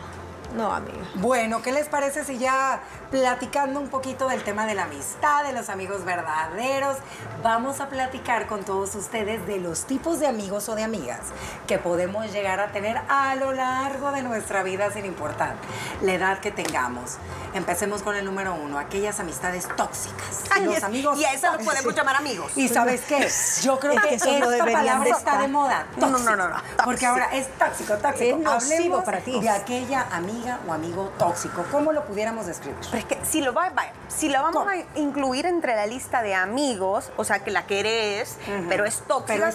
no, 0.55 0.73
amiga. 0.73 0.97
Bueno, 1.15 1.61
¿qué 1.61 1.71
les 1.71 1.87
parece 1.87 2.23
si 2.23 2.37
ya 2.37 2.81
platicando 3.09 3.79
un 3.79 3.89
poquito 3.89 4.27
del 4.27 4.43
tema 4.43 4.65
de 4.65 4.75
la 4.75 4.83
amistad, 4.83 5.43
de 5.43 5.53
los 5.53 5.69
amigos 5.69 6.05
verdaderos. 6.05 6.97
Vamos 7.43 7.79
a 7.79 7.89
platicar 7.89 8.47
con 8.47 8.63
todos 8.63 8.95
ustedes 8.95 9.45
de 9.47 9.59
los 9.59 9.85
tipos 9.85 10.19
de 10.19 10.27
amigos 10.27 10.69
o 10.69 10.75
de 10.75 10.83
amigas 10.83 11.19
que 11.67 11.79
podemos 11.79 12.31
llegar 12.31 12.59
a 12.59 12.71
tener 12.71 12.99
a 13.07 13.35
lo 13.35 13.51
largo 13.51 14.11
de 14.11 14.21
nuestra 14.21 14.63
vida 14.63 14.91
sin 14.91 15.05
importar 15.05 15.55
la 16.01 16.13
edad 16.13 16.39
que 16.39 16.51
tengamos. 16.51 17.17
Empecemos 17.53 18.03
con 18.03 18.15
el 18.15 18.25
número 18.25 18.53
uno, 18.53 18.77
aquellas 18.77 19.19
amistades 19.19 19.67
tóxicas. 19.75 20.43
los 20.61 20.83
amigos 20.83 21.19
Y 21.19 21.25
a 21.25 21.33
eso 21.33 21.51
los 21.51 21.63
podemos 21.63 21.95
llamar 21.95 22.17
amigos. 22.17 22.51
Y 22.55 22.67
¿sabes 22.67 23.01
qué? 23.01 23.27
Yo 23.63 23.79
creo 23.79 23.95
que, 24.01 24.15
esta 24.15 24.65
palabra 24.65 25.09
está 25.09 25.37
de 25.39 25.47
moda. 25.47 25.87
No, 25.97 26.09
no, 26.09 26.19
no, 26.19 26.35
no, 26.35 26.55
Porque 26.83 27.05
ahora 27.05 27.29
es 27.33 27.47
tóxico, 27.57 27.95
tóxico. 27.95 28.37
Es 28.37 28.37
nocivo 28.37 29.03
para 29.03 29.19
ti. 29.19 29.39
De 29.39 29.49
aquella 29.49 30.07
amiga 30.11 30.38
o 30.67 30.74
amigo 30.74 31.12
tóxico. 31.17 31.65
¿Cómo 31.72 31.91
lo 31.91 32.05
pudiéramos 32.05 32.46
describir? 32.46 32.79
es 32.93 33.05
que 33.05 33.19
si 33.24 33.41
lo, 33.41 33.53
va, 33.53 33.72
si 34.08 34.29
lo 34.29 34.41
vamos 34.41 34.65
a 34.67 35.00
incluir 35.00 35.46
entre 35.46 35.75
la 35.75 35.86
lista 35.86 36.22
de 36.22 36.36
amigos, 36.36 37.12
o 37.17 37.24
sea, 37.24 37.39
que 37.39 37.51
la 37.51 37.65
querés, 37.65 38.38
pero 38.67 38.86
es 38.86 39.01
tóxica. 39.01 39.53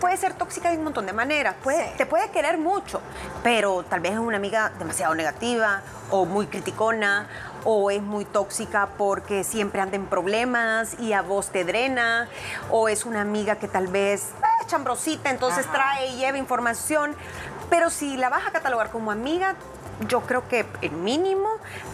Puede 0.00 0.16
ser 0.16 0.34
tóxica 0.34 0.70
de 0.70 0.78
un 0.78 0.84
montón 0.84 1.06
de 1.06 1.12
maneras. 1.12 1.56
Te 1.96 2.06
puede 2.06 2.30
querer 2.30 2.58
mucho, 2.58 3.00
pero 3.42 3.82
tal 3.84 4.00
vez 4.00 4.12
es 4.12 4.18
una 4.18 4.36
amiga 4.36 4.72
demasiado 4.78 5.14
negativa 5.14 5.82
o 6.10 6.24
muy 6.24 6.46
criticona 6.46 7.26
o 7.64 7.90
es 7.90 8.02
muy 8.02 8.24
tóxica 8.24 8.88
porque 8.98 9.44
siempre 9.44 9.80
anda 9.80 9.96
en 9.96 10.06
problemas 10.06 10.98
y 10.98 11.12
a 11.12 11.22
vos 11.22 11.50
te 11.50 11.64
drena, 11.64 12.28
o 12.70 12.88
es 12.88 13.04
una 13.04 13.20
amiga 13.20 13.56
que 13.56 13.68
tal 13.68 13.86
vez 13.86 14.30
es 14.60 14.66
chambrosita, 14.66 15.30
entonces 15.30 15.66
trae 15.70 16.08
y 16.08 16.16
lleva 16.16 16.38
información. 16.38 17.14
Pero 17.70 17.88
si 17.88 18.16
la 18.16 18.28
vas 18.28 18.46
a 18.46 18.50
catalogar 18.50 18.90
como 18.90 19.10
amiga, 19.10 19.54
yo 20.08 20.20
creo 20.22 20.48
que 20.48 20.66
el 20.80 20.92
mínimo 20.92 21.48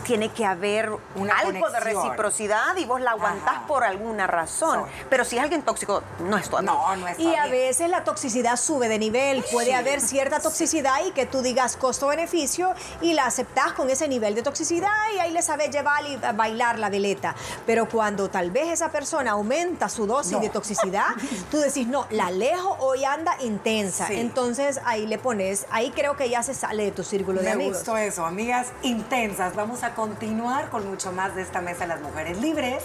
tiene 0.04 0.30
que 0.30 0.44
haber 0.44 0.90
algo 1.34 1.70
de 1.70 1.80
reciprocidad 1.80 2.76
y 2.76 2.84
vos 2.84 3.00
la 3.00 3.12
aguantás 3.12 3.60
por 3.66 3.84
alguna 3.84 4.26
razón. 4.26 4.84
Pero 5.10 5.24
si 5.24 5.36
es 5.36 5.42
alguien 5.42 5.62
tóxico, 5.62 6.02
no 6.20 6.38
es 6.38 6.48
tu 6.48 6.56
amigo. 6.56 6.74
No, 6.74 6.96
no 6.96 7.08
es 7.08 7.18
Y 7.18 7.34
a 7.34 7.46
veces 7.46 7.90
la 7.90 8.04
toxicidad 8.04 8.56
sube 8.56 8.88
de 8.88 8.98
nivel. 8.98 9.44
Puede 9.52 9.74
haber 9.74 10.00
cierta 10.00 10.40
toxicidad 10.40 11.04
y 11.06 11.12
que 11.12 11.26
tú 11.26 11.42
digas 11.42 11.76
costo-beneficio 11.76 12.74
y 13.00 13.12
la 13.12 13.26
aceptás 13.26 13.72
con 13.72 13.90
ese 13.90 14.08
nivel 14.08 14.34
de 14.34 14.42
toxicidad 14.42 14.90
y 15.14 15.18
ahí 15.18 15.32
le 15.32 15.42
sabes 15.42 15.70
llevar 15.70 16.04
y 16.06 16.16
bailar 16.34 16.78
la 16.78 16.88
veleta. 16.88 17.34
Pero 17.66 17.88
cuando 17.88 18.30
tal 18.30 18.50
vez 18.50 18.68
esa 18.68 18.90
persona 18.90 19.32
aumenta 19.32 19.88
su 19.88 20.06
dosis 20.06 20.40
de 20.40 20.48
toxicidad, 20.48 21.08
tú 21.50 21.58
decís, 21.58 21.86
no, 21.86 22.06
la 22.10 22.26
alejo, 22.26 22.76
hoy 22.80 23.04
anda 23.04 23.36
intensa. 23.40 24.08
Entonces 24.10 24.80
ahí 24.84 25.06
le 25.06 25.18
pones, 25.18 25.66
ahí 25.70 25.90
creo 25.90 26.16
que 26.16 26.30
ya 26.30 26.42
se 26.42 26.54
sale 26.54 26.84
de 26.84 26.92
tu 26.92 27.04
círculo 27.04 27.40
de 27.40 27.50
amigos 27.50 27.82
eso, 27.98 28.24
amigas 28.24 28.72
intensas. 28.82 29.54
Vamos 29.54 29.82
a 29.82 29.94
continuar 29.94 30.70
con 30.70 30.88
mucho 30.88 31.12
más 31.12 31.34
de 31.34 31.42
esta 31.42 31.60
mesa 31.60 31.80
de 31.80 31.88
las 31.88 32.00
mujeres 32.00 32.40
libres. 32.40 32.82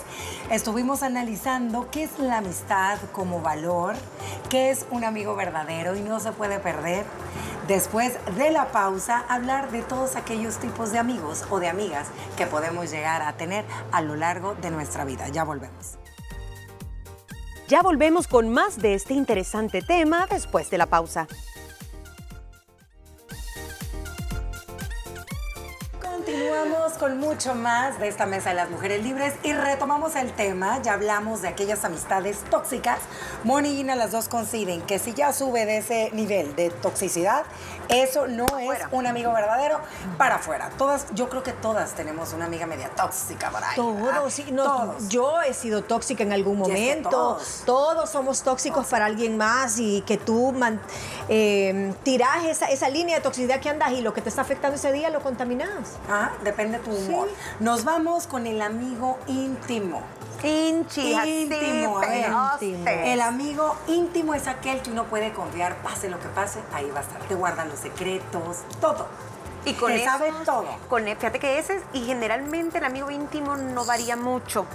Estuvimos 0.50 1.04
analizando 1.04 1.90
qué 1.92 2.04
es 2.04 2.20
la 2.20 2.40
amistad 2.40 3.00
como 3.12 3.42
valor, 3.42 3.96
qué 4.50 4.72
es 4.72 4.86
un 4.92 5.04
amigo 5.04 5.36
verdadero 5.36 5.96
y 5.96 6.02
no 6.02 6.20
se 6.20 6.32
puede 6.32 6.60
perder. 6.60 7.06
Después 7.68 8.14
de 8.38 8.52
la 8.52 8.72
pausa, 8.72 9.24
hablar 9.30 9.72
de 9.72 9.82
todos 9.84 10.16
aquellos 10.16 10.58
tipos 10.58 10.92
de 10.92 11.00
amigos 11.00 11.46
o 11.50 11.60
de 11.60 11.70
amigas 11.70 12.08
que 12.36 12.46
podemos 12.46 12.92
llegar 12.92 13.22
a 13.22 13.38
tener 13.38 13.64
a 13.92 14.02
lo 14.02 14.16
largo 14.16 14.56
de 14.56 14.72
nuestra 14.72 15.06
vida. 15.06 15.30
Ya 15.30 15.44
volvemos. 15.44 15.98
Ya 17.70 17.82
volvemos 17.82 18.28
con 18.28 18.50
más 18.50 18.78
de 18.78 18.94
este 18.94 19.14
interesante 19.14 19.82
tema 19.82 20.28
después 20.30 20.70
de 20.70 20.78
la 20.78 20.88
pausa. 20.88 21.28
Continuamos 26.34 26.94
con 26.94 27.20
mucho 27.20 27.54
más 27.54 28.00
de 28.00 28.08
esta 28.08 28.26
mesa 28.26 28.50
de 28.50 28.56
las 28.56 28.72
mujeres 28.72 29.04
libres 29.04 29.36
y 29.44 29.54
retomamos 29.54 30.16
el 30.16 30.32
tema. 30.32 30.82
Ya 30.82 30.94
hablamos 30.94 31.44
de 31.44 31.48
aquellas 31.48 31.86
amistades 31.86 32.40
tóxicas. 32.50 32.98
Moni 33.44 33.70
y 33.70 33.76
Gina, 33.76 33.96
las 33.96 34.10
dos 34.10 34.30
coinciden 34.30 34.82
que 34.82 34.98
si 34.98 35.14
ya 35.14 35.32
sube 35.32 35.68
de 35.68 35.78
ese 35.78 36.10
nivel 36.12 36.56
de 36.56 36.72
toxicidad, 36.72 37.44
eso 37.88 38.28
no 38.28 38.48
es 38.60 38.80
un 38.92 39.06
amigo 39.06 39.32
verdadero 39.32 39.80
para 40.18 40.36
afuera. 40.36 40.72
Todas, 40.76 41.06
yo 41.14 41.30
creo 41.30 41.44
que 41.44 41.52
todas 41.52 41.94
tenemos 41.94 42.34
una 42.34 42.46
amiga 42.46 42.66
media 42.66 42.90
tóxica 42.90 43.52
por 43.52 43.64
ahí. 43.64 43.76
Todos, 43.76 44.34
sí. 44.34 44.46
No, 44.52 44.98
Yo 45.10 45.40
he 45.44 45.54
sido 45.54 45.84
tóxica 45.84 46.24
en 46.24 46.34
algún 46.34 46.58
momento. 46.58 47.38
todos. 47.66 48.10
somos 48.10 48.42
tóxicos 48.42 48.88
para 48.88 49.06
alguien 49.06 49.38
más 49.38 49.78
y 49.78 50.02
que 50.02 50.18
tú 50.18 50.56
eh, 51.30 51.94
tirás 52.02 52.46
esa, 52.46 52.66
esa 52.68 52.90
línea 52.90 53.18
de 53.18 53.22
toxicidad 53.22 53.60
que 53.60 53.70
andas 53.70 53.92
y 53.92 54.02
lo 54.02 54.16
que 54.16 54.22
te 54.22 54.30
está 54.30 54.42
afectando 54.42 54.78
ese 54.78 54.92
día 54.92 55.12
lo 55.12 55.22
contaminas. 55.22 55.70
Ah, 56.10 56.23
depende 56.44 56.78
de 56.78 56.84
tu 56.84 56.92
humor. 56.92 57.30
Nos 57.60 57.84
vamos 57.84 58.28
con 58.28 58.48
el 58.48 58.62
amigo 58.62 59.18
íntimo. 59.28 60.02
Inchi, 60.44 61.14
íntimo, 61.14 62.02
íntimo. 62.04 62.82
El 62.86 63.22
amigo 63.22 63.76
íntimo 63.88 64.34
es 64.34 64.48
aquel 64.48 64.82
que 64.82 64.92
uno 64.92 65.06
puede 65.06 65.32
confiar, 65.32 65.76
pase 65.78 66.10
lo 66.10 66.20
que 66.20 66.28
pase, 66.30 66.60
ahí 66.74 66.90
va 66.92 67.00
a 67.00 67.04
estar. 67.04 67.22
Te 67.22 67.36
guardan 67.36 67.70
los 67.70 67.80
secretos, 67.80 68.58
todo. 68.82 69.08
Y 69.66 69.74
con 69.76 69.92
eso, 69.92 70.04
sabe 70.04 70.34
todo. 70.44 70.66
Con, 70.90 71.06
fíjate 71.06 71.40
que 71.40 71.58
ese, 71.58 71.82
y 71.94 72.06
generalmente 72.06 72.80
el 72.80 72.84
amigo 72.84 73.10
íntimo 73.10 73.56
no 73.56 73.86
varía 73.86 74.18
mucho. 74.18 74.66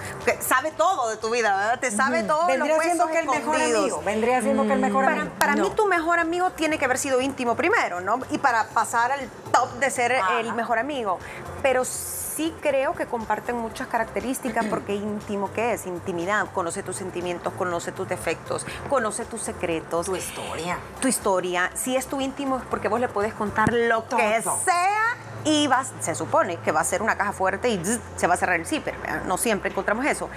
Sabe 0.41 0.71
todo 0.71 1.11
de 1.11 1.19
tu 1.19 1.31
vida, 1.31 1.55
¿verdad? 1.55 1.81
Te 1.81 1.91
sabe 1.91 2.23
todo. 2.23 2.47
Vendría 2.47 2.81
siendo 2.81 3.07
que 3.09 3.19
el 3.19 3.27
mejor 3.27 3.57
amigo. 3.57 4.03
Vendría 4.03 4.41
siendo 4.41 4.67
que 4.67 4.73
el 4.73 4.81
mejor 4.81 5.05
para, 5.05 5.21
amigo. 5.21 5.35
Para 5.39 5.57
mí, 5.57 5.71
tu 5.77 5.87
mejor 5.87 6.19
amigo 6.19 6.51
tiene 6.51 6.79
que 6.79 6.87
haber 6.87 6.97
sido 6.97 7.21
íntimo 7.21 7.55
primero, 7.55 8.01
¿no? 8.01 8.21
Y 8.31 8.39
para 8.39 8.69
pasar 8.69 9.13
al 9.13 9.29
top 9.59 9.73
de 9.81 9.91
ser 9.91 10.13
el 10.41 10.53
mejor 10.55 10.79
amigo. 10.79 11.19
Pero 11.63 11.85
sí 11.85 12.55
creo 12.61 12.95
que 12.95 13.07
comparten 13.07 13.57
muchas 13.57 13.89
características 13.89 14.67
porque 14.71 14.95
íntimo, 14.95 15.51
¿qué 15.53 15.73
es? 15.73 15.87
Intimidad. 15.87 16.47
Conoce 16.53 16.83
tus 16.83 16.97
sentimientos, 16.97 17.53
conoce 17.55 17.93
tus 17.93 18.09
defectos, 18.09 18.67
conoce 18.89 19.25
tus 19.25 19.43
secretos. 19.43 20.07
Tu 20.07 20.17
historia. 20.17 20.79
Tu 21.01 21.09
historia. 21.09 21.71
Si 21.75 21.97
es 21.97 22.07
tu 22.07 22.21
íntimo 22.21 22.59
es 22.59 22.65
porque 22.65 22.89
vos 22.89 23.01
le 23.01 23.09
puedes 23.09 23.35
contar 23.35 23.73
lo 23.73 24.07
que 24.09 24.43
sea 24.43 25.17
y 25.45 25.67
vas, 25.67 25.93
se 26.01 26.15
supone 26.15 26.57
que 26.59 26.73
va 26.73 26.81
a 26.81 26.85
ser 26.85 27.01
una 27.01 27.17
caja 27.17 27.33
fuerte 27.33 27.69
y 27.69 27.81
se 28.17 28.27
va 28.27 28.35
a 28.35 28.37
cerrar 28.37 28.59
el 28.61 28.67
zipper. 28.67 28.95
No 29.27 29.39
siempre 29.39 29.71
encontramos 29.71 30.05
eso. 30.05 30.29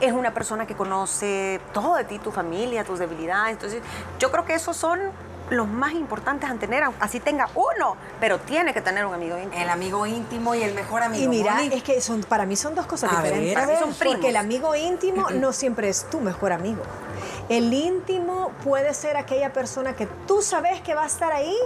Es 0.00 0.12
una 0.12 0.32
persona 0.32 0.66
que 0.66 0.74
conoce 0.74 1.60
todo 1.72 1.96
de 1.96 2.04
ti, 2.04 2.18
tu 2.18 2.30
familia, 2.30 2.84
tus 2.84 2.98
debilidades. 2.98 3.52
Entonces, 3.52 3.82
yo 4.18 4.30
creo 4.30 4.44
que 4.44 4.54
esos 4.54 4.76
son 4.76 5.00
los 5.50 5.68
más 5.68 5.92
importantes 5.92 6.48
a 6.48 6.54
tener, 6.54 6.84
así 7.00 7.20
tenga 7.20 7.48
uno, 7.54 7.96
pero 8.20 8.38
tiene 8.38 8.72
que 8.72 8.80
tener 8.80 9.04
un 9.06 9.14
amigo 9.14 9.36
íntimo. 9.36 9.62
El 9.62 9.70
amigo 9.70 10.06
íntimo 10.06 10.54
y 10.54 10.62
el 10.62 10.74
mejor 10.74 11.02
amigo. 11.02 11.24
Y 11.24 11.28
mira, 11.28 11.62
es 11.62 11.82
que 11.82 12.00
son, 12.00 12.22
para 12.22 12.46
mí 12.46 12.56
son 12.56 12.74
dos 12.74 12.86
cosas 12.86 13.10
diferentes. 13.10 13.78
son 13.78 13.94
Porque 13.94 14.28
el 14.28 14.36
amigo 14.36 14.74
íntimo 14.74 15.30
no 15.34 15.52
siempre 15.52 15.88
es 15.88 16.08
tu 16.10 16.20
mejor 16.20 16.52
amigo. 16.52 16.82
El 17.48 17.72
íntimo 17.72 18.52
puede 18.64 18.94
ser 18.94 19.16
aquella 19.16 19.52
persona 19.52 19.94
que 19.94 20.06
tú 20.26 20.42
sabes 20.42 20.80
que 20.80 20.94
va 20.94 21.04
a 21.04 21.06
estar 21.06 21.32
ahí 21.32 21.56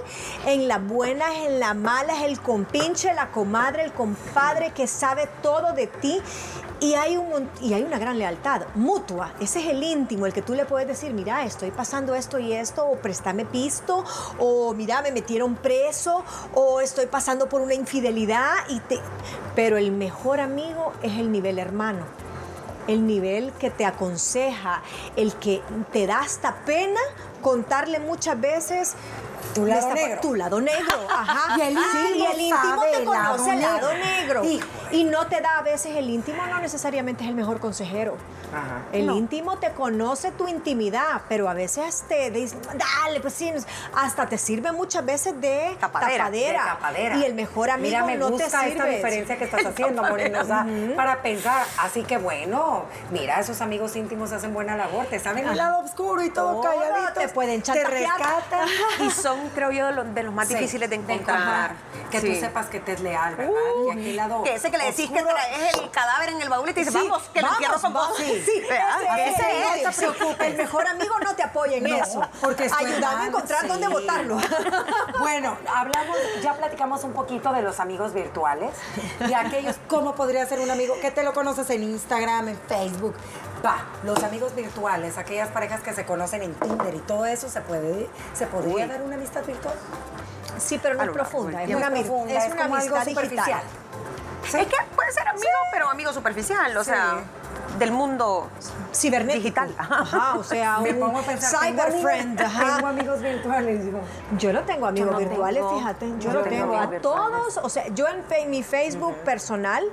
en 0.46 0.68
las 0.68 0.84
buenas, 0.86 1.30
en 1.46 1.60
las 1.60 1.76
malas, 1.76 2.22
el 2.22 2.40
compinche, 2.40 3.12
la 3.14 3.30
comadre, 3.30 3.84
el 3.84 3.92
compadre 3.92 4.72
que 4.72 4.86
sabe 4.86 5.28
todo 5.42 5.72
de 5.72 5.86
ti 5.86 6.20
y 6.80 6.94
hay, 6.94 7.16
un, 7.16 7.48
y 7.62 7.72
hay 7.72 7.82
una 7.82 7.98
gran 7.98 8.18
lealtad 8.18 8.62
mutua. 8.74 9.32
Ese 9.40 9.60
es 9.60 9.66
el 9.66 9.82
íntimo, 9.82 10.26
el 10.26 10.32
que 10.32 10.42
tú 10.42 10.54
le 10.54 10.66
puedes 10.66 10.86
decir, 10.86 11.12
mira, 11.12 11.44
estoy 11.44 11.70
pasando 11.70 12.14
esto 12.14 12.38
y 12.38 12.52
esto, 12.52 12.86
o 12.86 12.96
préstame 12.96 13.46
pisto, 13.46 14.04
o 14.38 14.74
mira, 14.74 15.00
me 15.02 15.10
metieron 15.10 15.54
preso, 15.54 16.22
o 16.54 16.80
estoy 16.80 17.06
pasando 17.06 17.48
por 17.48 17.60
una 17.60 17.74
infidelidad. 17.74 18.52
Y 18.68 18.80
te... 18.80 19.00
Pero 19.54 19.78
el 19.78 19.90
mejor 19.90 20.40
amigo 20.40 20.92
es 21.02 21.12
el 21.12 21.32
nivel 21.32 21.58
hermano 21.58 22.25
el 22.88 23.06
nivel 23.06 23.52
que 23.52 23.70
te 23.70 23.84
aconseja, 23.84 24.82
el 25.16 25.34
que 25.34 25.62
te 25.92 26.06
da 26.06 26.20
hasta 26.20 26.64
pena 26.64 27.00
contarle 27.42 28.00
muchas 28.00 28.40
veces 28.40 28.94
Tu 29.54 29.64
lado 29.66 29.92
negro. 29.94 30.20
Tu 30.20 30.34
lado 30.34 30.60
negro, 30.60 30.98
ajá. 31.10 31.56
Y 31.58 31.60
el 31.62 31.72
íntimo, 31.72 32.14
y 32.14 32.26
el 32.26 32.40
íntimo 32.40 32.82
te 32.92 33.04
conoce 33.04 33.50
el 33.52 33.62
lado 33.62 33.92
negro. 33.94 34.42
Y 34.92 35.04
no 35.04 35.26
te 35.26 35.40
da 35.40 35.58
a 35.58 35.62
veces 35.62 35.96
el 35.96 36.08
íntimo, 36.10 36.46
no 36.46 36.58
necesariamente 36.60 37.24
es 37.24 37.30
el 37.30 37.36
mejor 37.36 37.58
consejero. 37.60 38.16
Ajá. 38.54 38.82
El 38.92 39.10
íntimo 39.10 39.58
te 39.58 39.72
conoce 39.72 40.30
tu 40.30 40.46
intimidad, 40.46 41.22
pero 41.28 41.48
a 41.48 41.54
veces 41.54 42.04
te 42.08 42.30
dice, 42.30 42.56
dale, 42.74 43.20
pues 43.20 43.34
sí, 43.34 43.52
hasta 43.94 44.28
te 44.28 44.38
sirve 44.38 44.70
muchas 44.72 45.04
veces 45.04 45.38
de 45.40 45.76
tapadera. 45.80 46.30
Y 47.16 47.24
el 47.24 47.34
mejor 47.34 47.70
amigo 47.70 47.88
Mira, 47.88 48.04
me 48.06 48.16
no 48.16 48.30
gusta 48.30 48.44
te 48.46 48.50
sirve. 48.58 48.68
esta 48.72 48.84
diferencia 48.84 49.36
que 49.36 49.44
estás 49.44 49.66
haciendo, 49.66 50.02
Morenosa, 50.02 50.64
para 50.94 51.22
pensar. 51.22 51.66
Así 51.78 52.04
que 52.04 52.18
bueno, 52.18 52.84
mira, 53.10 53.40
esos 53.40 53.60
amigos 53.60 53.96
íntimos 53.96 54.32
hacen 54.32 54.54
buena 54.54 54.76
labor, 54.76 55.06
te 55.06 55.18
saben 55.18 55.48
el 55.48 55.56
lado 55.56 55.80
oscuro 55.80 56.22
y 56.22 56.30
todo, 56.30 56.60
calladito. 56.62 57.20
Te 57.20 57.28
pueden 57.28 57.62
Te 57.62 57.84
rescatan. 57.84 58.68
y 59.04 59.10
son, 59.26 59.48
creo 59.50 59.72
yo, 59.72 59.86
de 59.86 60.22
los, 60.22 60.32
más 60.32 60.48
difíciles 60.48 60.88
de 60.88 60.96
encontrar. 60.96 61.74
que 62.12 62.20
tú 62.20 62.32
sepas 62.38 62.66
que 62.66 62.78
te 62.78 62.92
es 62.92 63.00
leal, 63.00 63.34
¿verdad? 63.34 63.52
Uh, 63.76 63.92
y 63.98 64.12
lado 64.12 64.44
que 64.44 64.54
ese 64.54 64.70
que 64.70 64.78
le 64.78 64.84
decís 64.84 65.10
que 65.10 65.20
traes 65.20 65.74
el 65.74 65.90
cadáver 65.90 66.28
en 66.30 66.40
el 66.42 66.48
baúl 66.48 66.68
y 66.68 66.72
te 66.72 66.80
dice, 66.80 66.92
vamos, 66.92 67.22
que 67.34 67.42
lo 67.42 67.48
entierro 67.48 67.80
con 67.80 67.92
vos. 67.92 68.16
Sí, 68.16 68.42
sí. 68.44 68.62
Ese, 69.18 69.30
ese, 69.30 69.84
no 69.84 69.90
te 69.90 69.96
preocupes, 69.96 70.46
el 70.46 70.56
mejor 70.56 70.86
amigo 70.86 71.14
no 71.24 71.34
te 71.34 71.42
apoya 71.42 71.76
en 71.76 71.86
eso. 71.86 72.22
Porque 72.40 72.70
Ayúdame 72.78 73.24
a 73.24 73.26
encontrar 73.26 73.66
dónde 73.66 73.88
botarlo. 73.88 74.38
bueno, 75.18 75.56
hablamos, 75.74 76.16
ya 76.40 76.54
platicamos 76.54 77.02
un 77.02 77.12
poquito 77.12 77.52
de 77.52 77.62
los 77.62 77.80
amigos 77.80 78.14
virtuales 78.14 78.70
y 79.28 79.34
aquellos, 79.34 79.76
¿cómo 79.88 80.14
podría 80.14 80.46
ser 80.46 80.60
un 80.60 80.70
amigo 80.70 80.94
que 81.00 81.10
te 81.10 81.24
lo 81.24 81.32
conoces 81.32 81.68
en 81.70 81.82
Instagram, 81.82 82.48
en 82.48 82.58
Facebook? 82.68 83.16
Va, 83.64 83.84
los 84.04 84.22
amigos 84.22 84.54
virtuales, 84.54 85.18
aquellas 85.18 85.48
parejas 85.48 85.80
que 85.80 85.92
se 85.92 86.04
conocen 86.04 86.42
en 86.42 86.54
Tinder 86.54 86.94
y 86.94 86.98
todo 87.00 87.26
eso, 87.26 87.48
¿se 87.48 87.60
puede, 87.60 88.08
se 88.34 88.46
podría 88.46 88.86
dar 88.86 89.02
una 89.02 89.16
amistad 89.16 89.44
virtual? 89.44 89.74
Sí, 90.58 90.78
pero 90.82 90.94
no 90.94 91.02
es 91.02 91.10
profunda, 91.10 91.62
es, 91.62 91.74
una, 91.74 91.90
profunda, 91.90 92.34
es, 92.34 92.52
una 92.52 92.64
amistad 92.64 93.04
superficial. 93.04 93.62
Es 94.44 94.52
que 94.52 94.76
puede 94.94 95.12
ser 95.12 95.26
amigo, 95.28 95.46
pero 95.72 95.88
amigo 95.88 96.12
superficial, 96.12 96.76
o 96.76 96.84
sea 96.84 97.24
del 97.78 97.92
mundo 97.92 98.48
cibernético. 98.94 99.36
Digital. 99.36 99.74
Ajá, 99.76 100.38
o 100.38 100.44
sea, 100.44 100.78
Me 100.82 100.94
pongo 100.94 101.18
a 101.18 101.22
pensar, 101.22 101.66
cyber 101.66 101.92
friend. 102.00 102.38
Tengo 102.76 102.86
amigos 102.86 103.20
virtuales. 103.20 103.84
Yo 104.38 104.52
no 104.52 104.62
tengo 104.62 104.86
amigos 104.86 105.18
virtuales, 105.18 105.64
fíjate. 105.74 106.12
Yo, 106.18 106.32
no 106.32 106.40
tengo. 106.40 106.76
A 106.76 106.90
todos, 107.00 107.58
o 107.62 107.68
sea, 107.68 107.88
yo 107.88 108.06
en 108.08 108.50
mi 108.50 108.62
Facebook 108.62 109.14
personal 109.24 109.84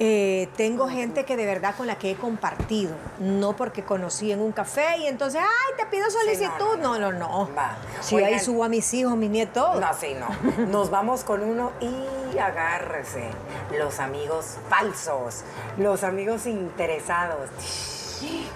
eh, 0.00 0.48
tengo 0.56 0.88
gente 0.88 1.24
que 1.24 1.36
de 1.36 1.44
verdad 1.44 1.74
con 1.76 1.88
la 1.88 1.98
que 1.98 2.12
he 2.12 2.14
compartido, 2.14 2.94
no 3.18 3.56
porque 3.56 3.82
conocí 3.82 4.30
en 4.30 4.40
un 4.40 4.52
café 4.52 4.98
y 4.98 5.08
entonces, 5.08 5.40
ay, 5.42 5.74
te 5.76 5.86
pido 5.86 6.08
solicitud. 6.08 6.78
no, 6.80 6.98
no, 7.00 7.12
no. 7.12 7.48
Si 8.00 8.16
ahí 8.16 8.38
subo 8.38 8.62
a 8.62 8.68
mis 8.68 8.94
hijos, 8.94 9.16
mis 9.16 9.30
nietos. 9.30 9.80
No, 9.80 9.88
sí, 9.98 10.14
no. 10.14 10.66
Nos 10.66 10.90
vamos 10.90 11.24
con 11.24 11.42
uno 11.42 11.72
y 11.80 12.38
agárrese. 12.38 13.24
Los 13.76 13.98
amigos 13.98 14.56
falsos, 14.68 15.42
los 15.78 16.04
amigos 16.04 16.46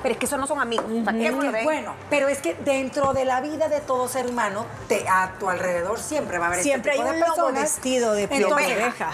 Pero 0.02 0.14
es 0.14 0.18
que 0.18 0.26
eso 0.26 0.36
no 0.36 0.46
son 0.46 0.60
amigos. 0.60 0.86
bueno, 1.64 1.94
pero 2.10 2.28
es 2.28 2.38
que 2.38 2.54
dentro 2.54 3.12
de 3.12 3.24
la 3.24 3.40
vida 3.40 3.68
de 3.68 3.80
todo 3.80 4.08
ser 4.08 4.26
humano, 4.26 4.66
te, 4.88 5.08
a 5.08 5.32
tu 5.38 5.48
alrededor 5.48 5.98
siempre 5.98 6.38
va 6.38 6.46
a 6.46 6.48
haber 6.48 6.60
este 6.60 6.70
siempre 6.70 6.92
este 6.92 7.02
hay 7.04 7.14
un 7.14 7.20
lobo 7.20 7.52
vestido 7.52 8.12
de 8.12 8.28
piel 8.28 8.46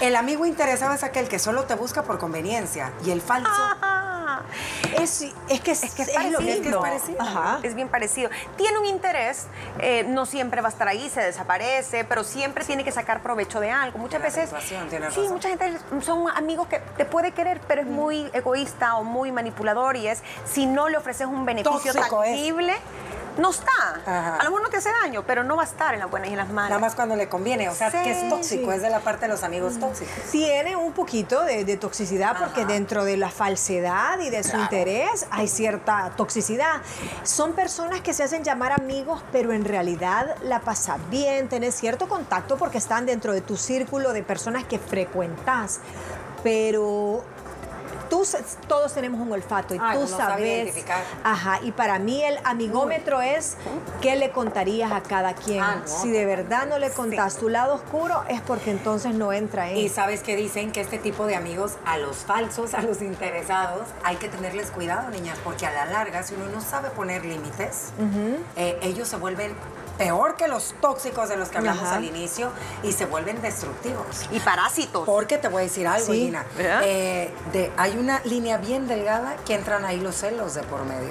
El 0.00 0.16
amigo 0.16 0.47
interesado 0.47 0.94
es 0.94 1.04
aquel 1.04 1.28
que 1.28 1.38
solo 1.38 1.64
te 1.64 1.75
busca 1.75 2.02
por 2.02 2.18
conveniencia 2.18 2.92
y 3.04 3.11
el 3.11 3.20
falso. 3.20 3.50
Es, 4.99 5.23
es, 5.49 5.61
que 5.61 5.73
es, 5.73 5.83
es, 5.83 5.95
que 5.95 6.02
es, 6.02 6.11
parecido. 6.11 6.40
es, 6.40 6.61
que 6.61 6.68
es 6.68 6.76
parecido. 6.76 7.18
Es 7.62 7.75
bien 7.75 7.88
parecido. 7.88 8.30
Tiene 8.57 8.78
un 8.78 8.87
interés, 8.87 9.47
eh, 9.78 10.04
no 10.04 10.26
siempre 10.26 10.61
va 10.61 10.68
a 10.68 10.71
estar 10.73 10.88
ahí, 10.88 11.09
se 11.09 11.21
desaparece, 11.21 12.04
pero 12.04 12.25
siempre 12.25 12.64
tiene 12.64 12.85
que 12.85 12.92
sacar 12.92 13.23
provecho 13.23 13.61
de 13.61 13.71
algo. 13.71 13.99
Muchas 13.99 14.23
veces. 14.23 14.50
Sí, 15.12 15.21
mucha 15.28 15.49
gente 15.49 15.78
son 16.00 16.28
amigos 16.30 16.68
que 16.68 16.80
te 16.97 17.04
puede 17.04 17.33
querer, 17.33 17.61
pero 17.66 17.83
es 17.83 17.87
muy 17.87 18.30
egoísta 18.33 18.97
o 18.97 19.04
muy 19.04 19.33
manipulador 19.33 19.97
y 19.97 20.09
es 20.09 20.23
si 20.45 20.66
no 20.66 20.88
le 20.88 20.97
ofreces 20.97 21.26
un 21.26 21.45
beneficio 21.45 21.92
tangible 21.92 22.75
no 23.38 23.50
está. 23.50 24.37
A 24.38 24.45
lo 24.45 24.50
mejor 24.50 24.62
no 24.62 24.68
te 24.68 24.78
hace 24.78 24.90
daño, 25.02 25.23
pero 25.26 25.45
no 25.45 25.57
va 25.57 25.62
a 25.62 25.66
estar 25.66 25.95
en 25.95 26.00
las 26.00 26.11
buenas 26.11 26.28
y 26.28 26.33
en 26.33 26.38
las 26.38 26.49
malas. 26.49 26.71
Nada 26.71 26.80
más 26.80 26.95
cuando 26.95 27.16
le 27.16 27.28
conviene. 27.28 27.68
O 27.68 27.75
sea, 27.75 27.90
que 27.90 28.11
es 28.11 28.28
tóxico, 28.28 28.73
es 28.73 28.83
de 28.83 28.90
la 28.90 29.00
parte 29.00 29.26
de 29.26 29.33
los 29.33 29.42
amigos 29.42 29.75
mm. 29.75 29.80
tóxicos. 29.80 30.25
Tiene 30.30 30.76
un 30.76 30.92
poquito 30.92 31.42
de, 31.45 31.76
toxicidad 31.78 32.37
porque 32.38 32.64
dentro 32.64 33.04
de 33.04 33.16
la 33.16 33.30
falsedad 33.30 34.18
y 34.18 34.30
de 34.30 34.42
su 34.42 34.57
interés 34.57 35.26
hay 35.30 35.47
cierta 35.49 36.12
toxicidad. 36.16 36.83
Son 37.23 37.52
personas 37.52 38.00
que 38.00 38.12
se 38.12 38.25
hacen 38.25 38.42
llamar 38.42 38.73
amigos, 38.73 39.23
pero 39.30 39.52
en 39.52 39.64
realidad 39.64 40.37
la 40.42 40.61
pasas 40.61 40.99
bien, 41.11 41.49
tenés 41.49 41.76
cierto 41.76 42.09
contacto 42.09 42.57
porque 42.57 42.78
están 42.78 43.07
dentro 43.07 43.32
de 43.32 43.41
tu 43.41 43.56
círculo 43.56 44.12
de 44.12 44.23
personas 44.23 44.65
que 44.65 44.78
frecuentas. 44.78 45.80
Pero 46.43 47.25
tú, 48.08 48.26
todos 48.66 48.92
tenemos 48.92 49.21
un 49.21 49.32
olfato 49.32 49.75
y 49.75 49.78
tú 49.78 50.06
sabes. 50.06 50.75
Ajá, 51.25 51.60
y 51.62 51.73
para 51.73 51.99
mí 51.99 52.23
el 52.23 52.38
amigómetro 52.44 53.21
es 53.21 53.56
qué 54.00 54.16
le 54.16 54.30
contarías 54.30 54.92
a 54.92 55.02
cada 55.02 55.34
quien. 55.34 55.62
Ah, 55.62 55.82
si 55.84 56.10
de 56.10 56.25
verdad 56.25 56.66
no 56.66 56.78
le 56.78 56.90
contás 56.90 57.36
tu 57.36 57.49
lado 57.49 57.75
oscuro, 57.75 58.23
es 58.28 58.40
porque 58.40 58.71
entonces 58.71 59.14
no 59.14 59.32
entra 59.32 59.71
en. 59.71 59.76
Y 59.78 59.88
sabes 59.88 60.23
que 60.23 60.36
dicen 60.36 60.73
que 60.73 60.80
este 60.80 60.99
tipo 60.99 61.26
de 61.26 61.36
amigos, 61.36 61.76
a 61.84 61.99
los 61.99 62.18
falsos, 62.18 62.75
a 62.75 62.82
los 62.82 63.02
interesados, 63.02 63.86
hay 64.04 64.16
que 64.16 64.28
tenerles 64.28 64.71
cuidado, 64.71 65.10
niñas, 65.10 65.38
porque 65.44 65.66
a 65.66 65.73
la 65.73 65.86
larga, 65.86 66.23
si 66.23 66.34
uno 66.34 66.47
no 66.49 66.60
sabe 66.60 66.90
poner 66.90 67.25
límites, 67.25 67.90
eh, 68.56 68.78
ellos 68.82 69.08
se 69.08 69.16
vuelven 69.16 69.52
peor 69.99 70.37
que 70.37 70.49
los 70.49 70.75
tóxicos 70.80 71.28
de 71.28 71.37
los 71.37 71.49
que 71.49 71.58
hablamos 71.58 71.89
al 71.89 72.04
inicio 72.04 72.50
y 72.82 72.93
se 72.93 73.04
vuelven 73.04 73.43
destructivos. 73.43 74.26
Y 74.30 74.41
parásitos. 74.41 75.04
Porque 75.04 75.37
te 75.37 75.49
voy 75.49 75.61
a 75.61 75.65
decir 75.65 75.87
algo, 75.87 76.13
Gina. 76.13 76.47
Eh, 76.56 77.32
hay 77.76 77.97
una 77.99 78.21
línea 78.25 78.56
bien 78.56 78.87
delgada 78.87 79.37
que 79.45 79.54
entran 79.54 79.84
ahí 79.84 80.00
los 80.00 80.15
celos 80.15 80.54
de 80.54 80.63
por 80.63 80.84
medio. 80.84 81.11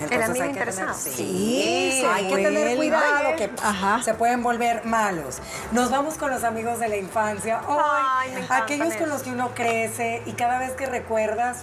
Entonces 0.00 0.40
hay 0.40 0.52
que 0.52 0.64
tener, 0.64 0.94
sí, 0.94 2.02
hay 2.04 2.28
que 2.28 2.36
tener 2.36 2.76
cuidado 2.76 3.36
que 3.36 3.50
se 4.02 4.14
pueden 4.14 4.42
volver 4.42 4.84
malos. 4.84 5.38
Nos 5.70 5.90
vamos 5.90 6.14
con 6.14 6.30
los 6.30 6.42
amigos 6.42 6.80
de 6.80 6.88
la 6.88 6.96
infancia. 6.96 7.60
Ay, 7.68 8.46
aquellos 8.48 8.94
con 8.96 9.08
los 9.08 9.22
que 9.22 9.30
uno 9.30 9.54
crece 9.54 10.22
y 10.26 10.32
cada 10.32 10.58
vez 10.58 10.72
que 10.72 10.86
recuerdas, 10.86 11.58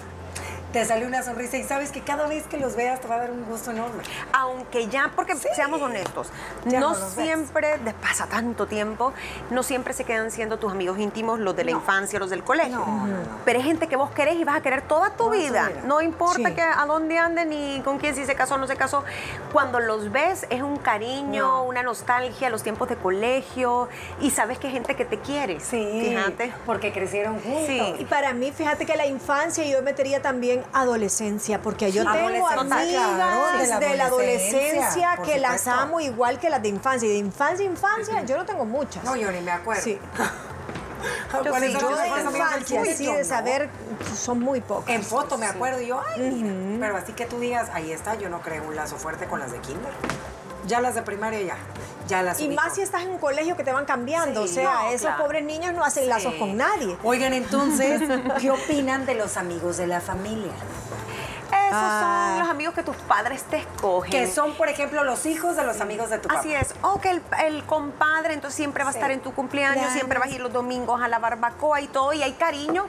te 0.72 0.86
sale 0.86 1.06
una 1.06 1.24
sonrisa 1.24 1.58
y 1.58 1.64
sabes 1.64 1.92
que 1.92 2.02
cada 2.02 2.28
vez 2.28 2.46
que 2.48 2.58
los 2.58 2.76
veas 2.76 3.02
te 3.02 3.08
va 3.08 3.16
a 3.16 3.20
dar 3.20 3.32
un 3.32 3.44
gusto 3.46 3.72
enorme. 3.72 4.04
Aunque 4.34 4.88
ya, 4.88 5.12
porque 5.16 5.36
seamos 5.36 5.82
honestos, 5.82 6.30
no, 6.66 6.96
siempre, 6.96 7.80
pasa 8.02 8.28
tanto 8.28 8.68
tiempo, 8.68 9.14
no 9.50 9.64
siempre 9.64 9.94
se 9.94 10.04
quedan 10.04 10.32
siendo 10.32 10.58
tus 10.58 10.72
amigos 10.72 10.98
íntimos 11.00 11.40
los 11.40 11.56
de 11.56 11.66
la 11.66 11.72
infancia, 11.72 12.20
los 12.20 12.30
del 12.30 12.44
colegio. 12.44 12.86
Pero 13.46 13.60
hay 13.60 13.66
gente 13.66 13.88
que 13.88 13.96
vos 13.96 14.12
querés 14.12 14.36
y 14.36 14.44
vas 14.44 14.58
a 14.58 14.62
querer 14.62 14.82
toda 14.82 15.12
tu 15.12 15.30
vida. 15.30 15.72
No 15.86 16.02
importa 16.02 16.54
que 16.56 16.62
a 16.62 16.86
dónde 16.86 17.18
anden 17.18 17.50
ni 17.50 17.82
con 17.82 17.98
quién 17.98 18.16
si 18.16 18.26
se 18.26 18.36
casó 18.36 18.56
o 18.56 18.58
no 18.58 18.68
se 18.68 18.76
casó. 18.76 19.04
Cuando 19.52 19.80
los 19.80 20.12
ves 20.12 20.46
es 20.50 20.62
un 20.62 20.78
cariño, 20.78 21.64
una 21.64 21.84
nostalgia, 21.84 22.50
los 22.50 22.64
tiempos 22.64 22.90
de 22.90 22.96
colegio 22.96 23.90
y 24.22 24.32
sabes 24.32 24.58
que 24.60 24.68
hay 24.68 24.74
gente 24.74 24.96
que 24.96 25.06
te 25.06 25.20
quiere. 25.20 25.60
Sí. 25.60 26.06
Fíjate. 26.06 26.54
Porque 26.66 26.92
crecieron 26.92 27.40
juntos. 27.40 27.66
Sí. 27.68 27.96
Y 28.00 28.06
para 28.06 28.34
mí, 28.34 28.52
fíjate 28.52 28.86
que 28.86 28.96
la 28.96 29.06
infancia 29.06 29.66
yo 29.66 29.82
metería 29.82 30.22
también 30.22 30.61
adolescencia, 30.74 31.62
porque 31.62 31.92
yo 31.92 32.04
tengo 32.12 32.48
amigas 32.48 33.80
de 33.80 33.96
la 33.96 34.06
adolescencia, 34.06 35.18
que 35.24 35.40
las 35.40 35.68
amo 35.68 36.00
igual 36.00 36.40
que 36.40 36.50
las 36.50 36.62
de 36.62 36.70
infancia. 36.70 37.08
Y 37.08 37.14
de 37.14 37.18
infancia, 37.18 37.66
infancia, 37.66 38.24
yo 38.24 38.38
no 38.38 38.46
tengo 38.46 38.66
muchas. 38.66 39.04
No, 39.04 39.16
yo 39.16 39.32
ni 39.32 39.42
me 39.42 39.52
acuerdo. 39.52 39.82
Sí. 39.82 40.00
yo, 41.44 41.54
sí, 41.60 41.74
yo 41.80 41.96
de 41.98 42.08
infancia, 42.08 42.86
sí, 42.96 43.06
de 43.06 43.26
saber, 43.26 43.70
son 44.16 44.40
muy 44.40 44.62
pocas. 44.62 44.94
En 44.94 45.04
foto 45.04 45.38
me 45.38 45.46
acuerdo 45.46 45.82
yo, 45.82 46.02
ay, 46.16 46.78
pero 46.80 46.98
así 46.98 47.14
que 47.14 47.26
tú 47.26 47.40
digas, 47.40 47.70
ahí 47.74 47.92
está, 47.92 48.16
yo 48.16 48.30
no 48.30 48.42
creo 48.42 48.64
un 48.64 48.76
lazo 48.76 48.98
fuerte 48.98 49.26
con 49.28 49.40
las 49.40 49.52
de 49.52 49.60
kinder. 49.60 49.92
Ya 50.68 50.80
las 50.80 50.96
de 50.96 51.02
primaria 51.02 51.42
ya. 51.42 51.58
Ya 52.12 52.22
las 52.22 52.42
y 52.42 52.50
más 52.50 52.76
si 52.76 52.82
estás 52.82 53.04
en 53.04 53.12
un 53.12 53.20
colegio 53.20 53.56
que 53.56 53.64
te 53.64 53.72
van 53.72 53.86
cambiando. 53.86 54.44
o 54.44 54.48
sea, 54.48 54.92
esos 54.92 55.12
pobres 55.12 55.46
niños 55.46 55.74
no 55.74 55.84
hacen 55.86 56.10
lazos 56.10 56.34
con 56.36 56.58
nadie. 56.58 56.98
Oigan, 57.04 57.34
entonces, 57.34 58.02
¿qué 58.42 58.52
opinan 58.52 59.06
de 59.06 59.16
los 59.16 59.38
amigos 59.38 59.78
de 59.78 59.88
la 59.88 60.02
familia? 60.02 60.52
Esos 61.72 61.82
son 61.82 62.04
ah. 62.04 62.38
los 62.40 62.50
amigos 62.50 62.74
que 62.74 62.84
tus 62.84 62.96
padres 62.98 63.44
te 63.44 63.58
escogen. 63.58 64.12
Que 64.12 64.28
son, 64.28 64.54
por 64.54 64.68
ejemplo, 64.68 65.04
los 65.04 65.26
hijos 65.26 65.56
de 65.56 65.64
los 65.64 65.80
amigos 65.80 66.10
de 66.10 66.18
tu 66.18 66.28
papá. 66.28 66.40
Así 66.40 66.54
es. 66.54 66.74
O 66.82 67.00
que 67.00 67.22
el, 67.46 67.64
compadre, 67.66 68.34
entonces 68.34 68.58
siempre 68.58 68.84
va 68.84 68.90
a 68.90 68.94
estar 68.94 69.12
en 69.12 69.22
tu 69.22 69.34
cumpleaños, 69.34 69.92
siempre 69.94 70.20
vas 70.20 70.30
a 70.30 70.32
ir 70.32 70.42
los 70.42 70.52
domingos 70.52 71.02
a 71.02 71.08
la 71.08 71.20
barbacoa 71.20 71.82
y 71.82 71.88
todo, 71.88 72.14
y 72.14 72.24
hay 72.24 72.34
cariño. 72.34 72.88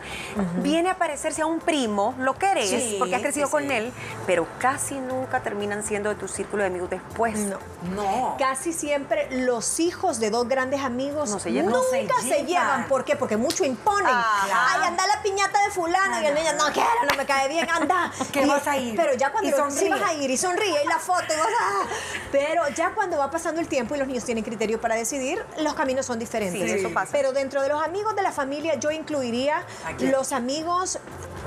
Viene 0.57 0.91
a 0.91 0.99
parecerse 0.99 1.43
a 1.43 1.47
un 1.47 1.61
primo, 1.61 2.15
lo 2.19 2.35
querés, 2.35 2.97
porque 2.99 3.15
has 3.15 3.23
crecido 3.23 3.49
con 3.51 3.71
él, 3.71 3.93
pero 4.27 4.47
casi 4.59 4.97
nunca 4.97 5.41
terminan 5.41 5.83
siendo 5.83 6.11
de 6.11 6.17
tu 6.17 6.29
círculo 6.29 6.63
de 6.63 6.69
amigos 6.69 6.91
después. 6.91 7.39
No. 7.39 7.59
No. 7.95 8.37
Casi 8.39 8.73
siempre 8.73 9.29
los 9.31 9.81
hijos 9.81 10.21
de 10.21 10.31
dos 10.31 10.49
grandes 10.49 10.83
amigos 10.83 11.31
no 11.31 11.39
se 11.39 11.53
llevan. 11.53 11.73
nunca 11.73 12.15
se, 12.21 12.45
llevan. 12.45 12.89
¿Por 12.89 13.05
qué? 13.05 13.17
Porque 13.17 13.37
mucho 13.37 13.65
imponen. 13.65 14.15
Ay, 14.15 14.81
anda 14.87 15.07
la 15.07 15.23
piñata 15.23 15.63
de 15.65 15.71
fulano 15.71 16.21
y 16.21 16.27
el 16.27 16.35
niño, 16.35 16.53
no 16.59 16.73
quiero, 16.73 16.89
no 17.09 17.17
me 17.17 17.27
cae 17.27 17.49
bien, 17.49 17.69
anda. 17.71 18.11
¿Qué 18.33 18.47
vas 18.47 18.67
a 18.67 18.72
a 18.73 18.79
ir. 18.79 18.97
Pero 18.97 19.15
ya 19.15 19.31
cuando 19.33 19.71
sí 19.71 19.89
vas 19.89 20.03
a 20.03 20.15
ir 20.15 20.31
y 20.31 20.37
sonríe 20.37 20.83
y 20.85 20.87
la 20.87 20.99
foto 20.99 21.25
y 21.29 21.39
vas 21.39 21.47
a... 21.47 21.87
Pero 22.31 22.63
ya 22.75 22.93
cuando 22.95 23.19
va 23.19 23.31
pasando 23.31 23.61
el 23.61 23.69
tiempo 23.69 23.95
y 23.95 23.99
los 23.99 24.09
niños 24.09 24.25
tienen 24.25 24.45
criterio 24.45 24.81
para 24.81 24.95
decidir, 24.95 25.45
los 25.59 25.75
caminos 25.75 26.07
son 26.07 26.19
diferentes. 26.19 26.63
Sí, 26.63 26.79
eso 26.79 26.93
pasa. 26.93 27.13
Pero 27.13 27.33
dentro 27.33 27.63
de 27.63 27.69
los 27.69 27.83
amigos 27.83 28.17
de 28.17 28.23
la 28.23 28.33
familia 28.33 28.75
yo 28.77 28.91
incluiría 28.91 29.65
los 30.01 30.33
amigos 30.33 30.99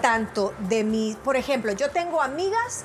tanto 0.02 0.54
de 0.60 0.84
mi, 0.84 1.18
por 1.24 1.36
ejemplo, 1.36 1.72
yo 1.72 1.90
tengo 1.90 2.22
amigas 2.22 2.84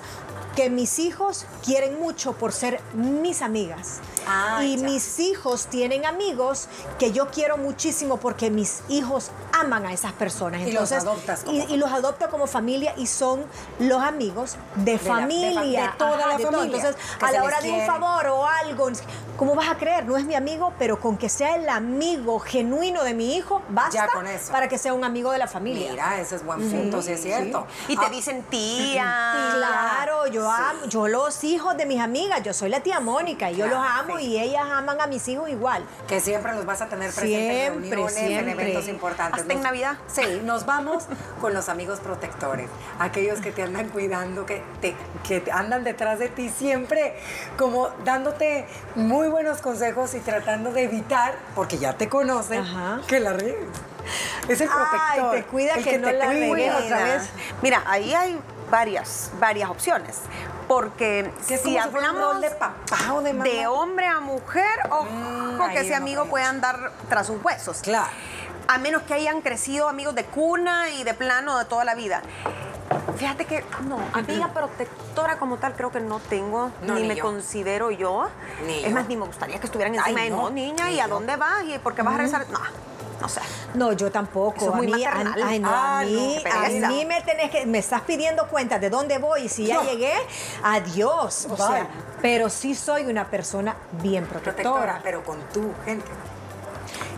que 0.57 0.71
mis 0.71 0.99
hijos 0.99 1.47
quieren 1.65 2.01
mucho 2.01 2.33
por 2.33 2.53
ser 2.53 2.81
mis 2.93 3.43
amigas. 3.43 4.01
Ah, 4.27 4.65
y 4.65 4.77
mis 4.77 5.19
hijos 5.19 5.67
tienen 5.67 6.05
amigos 6.05 6.69
que 6.99 7.13
yo 7.13 7.31
quiero 7.31 7.57
muchísimo 7.57 8.19
porque 8.19 8.51
mis 8.51 8.83
hijos 8.89 9.31
aman 9.61 9.87
a 9.87 9.93
esas 9.93 10.13
personas. 10.13 10.63
Entonces, 10.63 11.03
y 11.03 11.05
los 11.05 11.09
adoptas. 11.09 11.45
y, 11.47 11.77
los 11.77 11.93
adopto 11.93 12.29
como 12.31 12.47
familia 12.47 12.95
y 12.97 13.07
son 13.07 13.45
los 13.79 14.03
amigos 14.03 14.57
de, 14.77 14.99
familia. 14.99 15.83
de, 15.83 15.89
toda 15.99 16.27
la 16.27 16.39
familia. 16.39 16.77
Entonces, 16.77 16.97
a 17.21 17.33
la 17.33 17.45
hora 17.45 17.61
de 17.61 17.71
un 17.71 17.87
favor 17.87 18.27
o 18.29 18.47
algo, 18.47 18.91
¿cómo 19.37 19.55
vas 19.55 19.69
a 19.69 19.77
creer? 19.77 20.05
No 20.05 20.17
es 20.17 20.25
mi 20.25 20.35
amigo, 20.35 20.73
pero 20.79 21.01
con 21.01 21.17
que 21.17 21.29
sea 21.29 21.57
el 21.57 21.69
amigo 21.69 22.39
genuino 22.41 23.05
de 23.05 23.15
mi 23.15 23.37
hijo, 23.37 23.63
basta 23.69 24.09
para 24.51 24.69
que 24.69 24.79
sea 24.79 24.93
un 24.93 25.05
amigo 25.05 25.33
de 25.33 25.39
la 25.39 25.47
familia. 25.47 25.91
Mira, 25.91 26.21
ese 26.21 26.37
es 26.37 26.45
buen 26.45 26.71
punto, 26.71 27.03
sí 27.03 27.13
es 27.13 27.23
cierto. 27.23 27.67
Y 27.89 27.97
te 27.97 28.07
ah. 28.07 28.11
dicen 28.11 28.43
tía. 28.45 29.53
Claro, 29.55 30.27
yo 30.27 30.51
amo, 30.51 30.87
yo 30.89 31.09
los 31.09 31.45
hijos 31.45 31.77
de 31.77 31.87
mis 31.87 32.01
amigas, 32.01 32.43
yo 32.43 32.53
soy 32.53 32.71
la 32.71 32.81
tía 32.81 33.01
Mónica 33.01 33.51
y 33.51 33.57
yo 33.57 33.67
los 33.67 33.79
amo 33.79 34.19
y 34.19 34.39
ellas 34.39 34.65
aman 34.71 35.01
a 35.01 35.07
mis 35.07 35.27
hijos 35.29 35.49
igual. 35.49 35.85
Que 36.07 36.21
siempre 36.21 36.55
los 36.55 36.65
vas 36.67 36.81
a 36.81 36.89
tener 36.89 37.13
presentes 37.13 37.69
en 37.69 37.91
reuniones, 37.91 38.17
en 38.17 38.49
eventos 38.49 38.89
importantes. 38.89 39.41
Hasta 39.41 39.50
en 39.53 39.63
Navidad. 39.63 39.97
Sí, 40.07 40.43
nos 40.45 40.67
vamos 40.67 41.05
con 41.41 41.55
los 41.55 41.69
amigos 41.69 42.01
protectores, 42.01 42.69
aquellos 42.99 43.41
que 43.41 43.53
te 43.53 43.63
andan 43.63 43.89
cuidando, 43.89 44.47
que 44.47 44.63
te, 44.81 44.95
que 45.27 45.51
andan 45.53 45.85
detrás 45.85 46.19
de 46.19 46.29
ti 46.29 46.49
siempre, 46.49 47.15
como 47.57 47.89
dándote 48.05 48.67
muy 48.95 49.29
buenos 49.29 49.61
consejos 49.61 50.15
y 50.15 50.21
tratando 50.21 50.73
de 50.73 50.85
evitar, 50.85 51.35
porque 51.55 51.79
ya 51.79 51.95
te 51.95 52.09
conocen, 52.09 52.65
que 53.07 53.21
la 53.21 53.33
riegues. 53.33 53.69
Es 54.49 54.61
el 54.61 54.69
protector. 54.69 55.01
Ay, 55.01 55.23
te 55.33 55.45
cuida 55.45 55.75
que, 55.75 55.99
no 55.99 56.11
la 56.11 56.29
otra 56.79 57.05
vez. 57.05 57.31
Mira, 57.63 57.83
ahí 57.87 58.15
hay 58.15 58.41
varias, 58.71 59.31
varias 59.39 59.71
opciones. 59.71 60.21
Porque 60.69 61.31
si 61.41 61.77
hablamos 61.77 62.41
de 62.41 62.51
papá 62.51 63.15
o 63.15 63.23
de, 63.23 63.33
mamá? 63.33 63.45
de 63.45 63.67
hombre 63.67 64.07
a 64.07 64.21
mujer, 64.21 64.81
ojo 64.91 65.05
mm, 65.05 65.71
que 65.73 65.81
ese 65.81 65.97
amigo 65.97 66.27
puede 66.27 66.45
andar 66.45 66.93
tras 67.09 67.27
sus 67.27 67.43
huesos. 67.45 67.81
Claro. 67.83 68.11
A 68.71 68.79
menos 68.79 69.03
que 69.03 69.15
hayan 69.15 69.41
crecido 69.41 69.89
amigos 69.89 70.15
de 70.15 70.25
cuna 70.25 70.91
y 70.91 71.03
de 71.03 71.13
plano 71.13 71.59
de 71.59 71.65
toda 71.65 71.85
la 71.85 71.97
vida. 71.97 72.23
Fíjate 73.17 73.45
que 73.45 73.65
no, 73.89 73.99
amiga 74.13 74.53
protectora 74.55 75.39
como 75.39 75.57
tal 75.57 75.75
creo 75.75 75.91
que 75.91 75.99
no 75.99 76.21
tengo, 76.21 76.71
ni, 76.83 77.03
me 77.03 77.19
considero 77.19 77.91
yo. 77.91 78.29
es 78.69 78.93
más, 78.93 79.09
ni 79.09 79.17
me 79.17 79.27
gustaría 79.27 79.59
que 79.59 79.67
estuvieran 79.67 79.97
encima 79.97 80.23
de 80.23 80.31
no, 80.31 80.51
niña, 80.51 80.89
¿y 80.89 81.01
a 81.01 81.09
dónde 81.09 81.35
vas? 81.35 81.65
¿Y 81.65 81.79
por 81.79 81.97
qué 81.97 82.03
vas 82.03 82.15
a 82.15 82.19
regresar? 82.19 82.47
No. 82.51 82.61
No 83.21 83.29
sé. 83.29 83.41
No, 83.75 83.93
yo 83.93 84.11
tampoco. 84.11 84.73
a 84.73 84.81
mí, 84.81 85.05
a, 85.05 85.13
ah, 85.65 86.03
mí, 86.07 86.43
a 86.51 86.89
mí 86.89 87.05
me 87.05 87.21
tenés 87.23 87.51
que, 87.51 87.67
me 87.67 87.79
estás 87.79 88.03
pidiendo 88.03 88.47
cuentas 88.47 88.81
de 88.81 88.89
dónde 88.89 89.19
voy 89.19 89.43
y 89.43 89.49
si 89.49 89.67
ya 89.67 89.83
llegué, 89.83 90.15
adiós. 90.63 91.49
O 91.51 91.57
sea, 91.57 91.87
pero 92.23 92.49
sí 92.49 92.75
soy 92.75 93.07
una 93.07 93.27
persona 93.27 93.77
bien 94.01 94.27
protectora. 94.27 95.01
pero 95.03 95.23
con 95.25 95.39
tu 95.53 95.73
gente. 95.85 96.07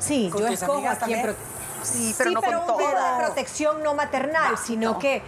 Sí, 0.02 0.30
yo 0.36 0.46
escojo 0.48 0.88
a 0.88 0.96
quién 0.96 1.34
Sí, 1.82 2.14
pero 2.16 2.30
no 2.30 2.42
con 2.42 2.66
toda. 2.66 3.18
protección 3.18 3.82
no 3.82 3.94
maternal, 3.94 4.56
sino 4.56 4.98
que 4.98 5.22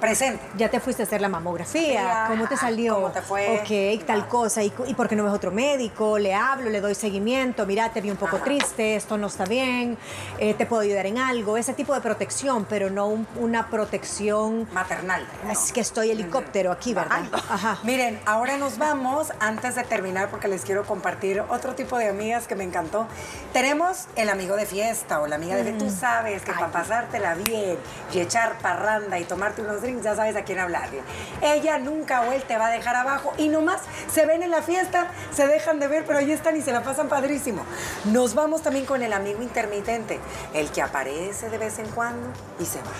Presente. 0.00 0.42
Ya 0.56 0.68
te 0.70 0.80
fuiste 0.80 1.02
a 1.02 1.06
hacer 1.06 1.20
la 1.20 1.28
mamografía. 1.28 2.24
¿Cómo 2.28 2.48
te 2.48 2.56
salió? 2.56 2.94
¿Cómo 2.94 3.10
te 3.10 3.22
fue? 3.22 3.60
Ok, 3.60 4.06
tal 4.06 4.26
cosa. 4.28 4.62
¿Y, 4.62 4.70
por 4.70 5.08
qué 5.08 5.16
no 5.16 5.24
ves 5.24 5.32
otro 5.32 5.50
médico? 5.50 6.18
Le 6.18 6.34
hablo, 6.34 6.70
le 6.70 6.80
doy 6.80 6.94
seguimiento. 6.94 7.66
Mira, 7.66 7.90
te 7.90 8.00
vi 8.00 8.10
un 8.10 8.16
poco 8.16 8.38
triste, 8.38 8.96
esto 8.96 9.18
no 9.18 9.26
está 9.26 9.44
bien, 9.44 9.98
eh, 10.38 10.54
te 10.54 10.66
puedo 10.66 10.82
ayudar 10.82 11.06
en 11.06 11.18
algo. 11.18 11.56
Ese 11.56 11.74
tipo 11.74 11.94
de 11.94 12.00
protección, 12.00 12.64
pero 12.64 12.90
no 12.90 13.24
una 13.36 13.68
protección... 13.68 14.68
Maternal. 14.72 15.26
Es 15.50 15.72
que 15.72 15.80
estoy 15.80 16.10
helicóptero 16.10 16.72
aquí, 16.72 16.94
¿verdad? 16.94 17.22
Ajá. 17.48 17.78
Miren, 17.82 18.20
ahora 18.26 18.56
nos 18.56 18.78
vamos, 18.78 19.32
antes 19.40 19.74
de 19.74 19.84
terminar, 19.84 20.30
porque 20.30 20.48
les 20.48 20.64
quiero 20.64 20.84
compartir 20.84 21.42
otro 21.48 21.74
tipo 21.74 21.98
de 21.98 22.08
amigas 22.08 22.46
que 22.46 22.54
me 22.54 22.64
encantó. 22.64 23.06
Tenemos 23.52 24.06
el 24.16 24.28
amigo 24.30 24.56
de 24.56 24.66
fiesta 24.66 25.20
o 25.20 25.26
la 25.26 25.36
amiga 25.36 25.56
de 25.56 25.64
fiesta. 25.64 25.84
Tú 25.84 25.90
sabes 25.90 26.42
que 26.42 26.52
para 26.52 26.68
pasártela 26.68 27.34
bien 27.34 27.76
y 28.12 28.20
echar 28.20 28.58
parranda 28.58 29.18
y 29.18 29.24
tomarte 29.24 29.62
unos 29.62 29.82
ya 30.02 30.14
sabes 30.14 30.36
a 30.36 30.42
quién 30.42 30.58
hablarle. 30.58 31.00
Ella 31.42 31.78
nunca 31.78 32.22
o 32.22 32.32
él 32.32 32.42
te 32.42 32.56
va 32.56 32.68
a 32.68 32.70
dejar 32.70 32.96
abajo 32.96 33.32
y 33.36 33.48
nomás 33.48 33.80
se 34.12 34.26
ven 34.26 34.42
en 34.42 34.50
la 34.50 34.62
fiesta, 34.62 35.08
se 35.32 35.46
dejan 35.46 35.80
de 35.80 35.88
ver, 35.88 36.04
pero 36.06 36.18
ahí 36.18 36.32
están 36.32 36.56
y 36.56 36.62
se 36.62 36.72
la 36.72 36.82
pasan 36.82 37.08
padrísimo. 37.08 37.62
Nos 38.04 38.34
vamos 38.34 38.62
también 38.62 38.86
con 38.86 39.02
el 39.02 39.12
amigo 39.12 39.42
intermitente, 39.42 40.20
el 40.54 40.70
que 40.70 40.82
aparece 40.82 41.50
de 41.50 41.58
vez 41.58 41.78
en 41.78 41.88
cuando 41.88 42.28
y 42.58 42.64
se 42.64 42.78
va. 42.78 42.92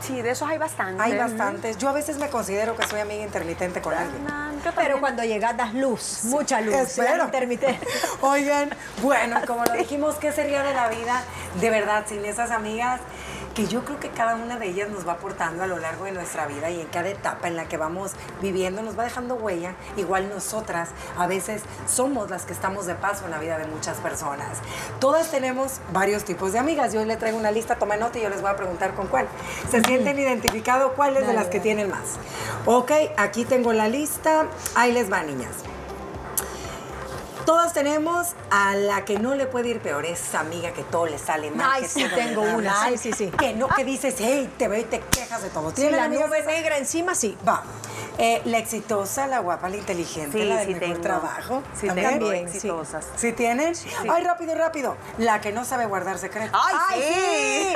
Sí, 0.00 0.22
de 0.22 0.30
esos 0.30 0.48
hay 0.48 0.58
bastantes. 0.58 1.00
Hay 1.04 1.16
bastantes. 1.16 1.78
Yo 1.78 1.88
a 1.88 1.92
veces 1.92 2.16
me 2.18 2.28
considero 2.30 2.74
que 2.76 2.86
soy 2.86 3.00
amiga 3.00 3.22
intermitente 3.22 3.82
con 3.82 3.94
alguien. 3.94 4.26
pero 4.74 5.00
cuando 5.00 5.22
llegas 5.22 5.56
das 5.56 5.74
luz, 5.74 6.24
mucha 6.24 6.60
luz. 6.60 6.74
Espero. 6.74 7.24
Intermitente. 7.24 7.86
Oigan, 8.22 8.70
bueno, 9.02 9.40
como 9.46 9.64
lo 9.64 9.74
dijimos, 9.74 10.16
¿qué 10.16 10.32
sería 10.32 10.62
de 10.62 10.74
la 10.74 10.88
vida 10.88 11.22
de 11.60 11.70
verdad 11.70 12.04
sin 12.08 12.24
esas 12.24 12.50
amigas? 12.50 13.00
Que 13.60 13.66
yo 13.66 13.84
creo 13.84 14.00
que 14.00 14.08
cada 14.08 14.36
una 14.36 14.58
de 14.58 14.68
ellas 14.68 14.88
nos 14.88 15.06
va 15.06 15.12
aportando 15.12 15.62
a 15.62 15.66
lo 15.66 15.78
largo 15.78 16.06
de 16.06 16.12
nuestra 16.12 16.46
vida 16.46 16.70
y 16.70 16.80
en 16.80 16.86
cada 16.86 17.10
etapa 17.10 17.46
en 17.46 17.56
la 17.56 17.68
que 17.68 17.76
vamos 17.76 18.12
viviendo 18.40 18.80
nos 18.80 18.98
va 18.98 19.04
dejando 19.04 19.34
huella. 19.34 19.74
Igual 19.98 20.30
nosotras 20.30 20.88
a 21.18 21.26
veces 21.26 21.60
somos 21.86 22.30
las 22.30 22.46
que 22.46 22.54
estamos 22.54 22.86
de 22.86 22.94
paso 22.94 23.26
en 23.26 23.32
la 23.32 23.38
vida 23.38 23.58
de 23.58 23.66
muchas 23.66 23.98
personas. 23.98 24.48
Todas 24.98 25.30
tenemos 25.30 25.80
varios 25.92 26.24
tipos 26.24 26.54
de 26.54 26.58
amigas. 26.58 26.94
Yo 26.94 27.04
les 27.04 27.18
traigo 27.18 27.36
una 27.36 27.50
lista, 27.50 27.76
toma 27.76 27.98
nota 27.98 28.18
y 28.18 28.22
yo 28.22 28.30
les 28.30 28.40
voy 28.40 28.50
a 28.50 28.56
preguntar 28.56 28.94
con 28.94 29.08
cuál. 29.08 29.28
¿Se 29.70 29.82
sienten 29.82 30.18
identificados 30.18 30.92
cuáles 30.92 31.26
de 31.26 31.34
las 31.34 31.48
que 31.48 31.60
tienen 31.60 31.90
más? 31.90 32.16
Ok, 32.64 32.92
aquí 33.18 33.44
tengo 33.44 33.74
la 33.74 33.88
lista. 33.88 34.46
Ahí 34.74 34.92
les 34.92 35.12
va, 35.12 35.22
niñas. 35.22 35.52
Todas 37.50 37.72
tenemos 37.72 38.28
a 38.52 38.76
la 38.76 39.04
que 39.04 39.18
no 39.18 39.34
le 39.34 39.44
puede 39.44 39.70
ir 39.70 39.80
peor, 39.80 40.06
esa 40.06 40.38
amiga 40.38 40.72
que 40.72 40.84
todo 40.84 41.06
le 41.06 41.18
sale 41.18 41.50
mal. 41.50 41.68
Ay, 41.68 41.84
sí, 41.84 42.06
tengo 42.14 42.42
una. 42.42 42.88
Sí, 42.88 42.96
sí, 42.96 43.12
sí. 43.12 43.32
Que 43.36 43.54
no, 43.54 43.66
que 43.66 43.82
dices, 43.82 44.14
hey, 44.20 44.48
te 44.56 44.68
veo 44.68 44.78
y 44.78 44.84
te 44.84 45.00
quejas 45.00 45.42
de 45.42 45.50
todo. 45.50 45.72
¿Tiene 45.72 45.96
la 45.96 46.06
nube 46.06 46.44
negra 46.44 46.78
encima? 46.78 47.16
Sí. 47.16 47.36
Va. 47.46 47.64
Eh, 48.18 48.42
la 48.44 48.58
exitosa, 48.58 49.26
la 49.26 49.38
guapa, 49.40 49.68
la 49.68 49.76
inteligente, 49.76 50.44
la 50.44 50.56
del 50.58 50.76
mejor 50.76 50.98
trabajo. 51.00 51.62
Sí, 51.78 51.86
¿También? 51.86 52.46
exitosas. 52.46 53.06
¿Sí, 53.16 53.32
tienen? 53.32 53.74
Ay, 54.10 54.24
rápido, 54.24 54.54
rápido. 54.54 54.96
La 55.18 55.40
que 55.40 55.52
no 55.52 55.64
sabe 55.64 55.86
guardar 55.86 56.18
secretos. 56.18 56.58
¡Ay, 56.88 57.02
sí! 57.02 57.72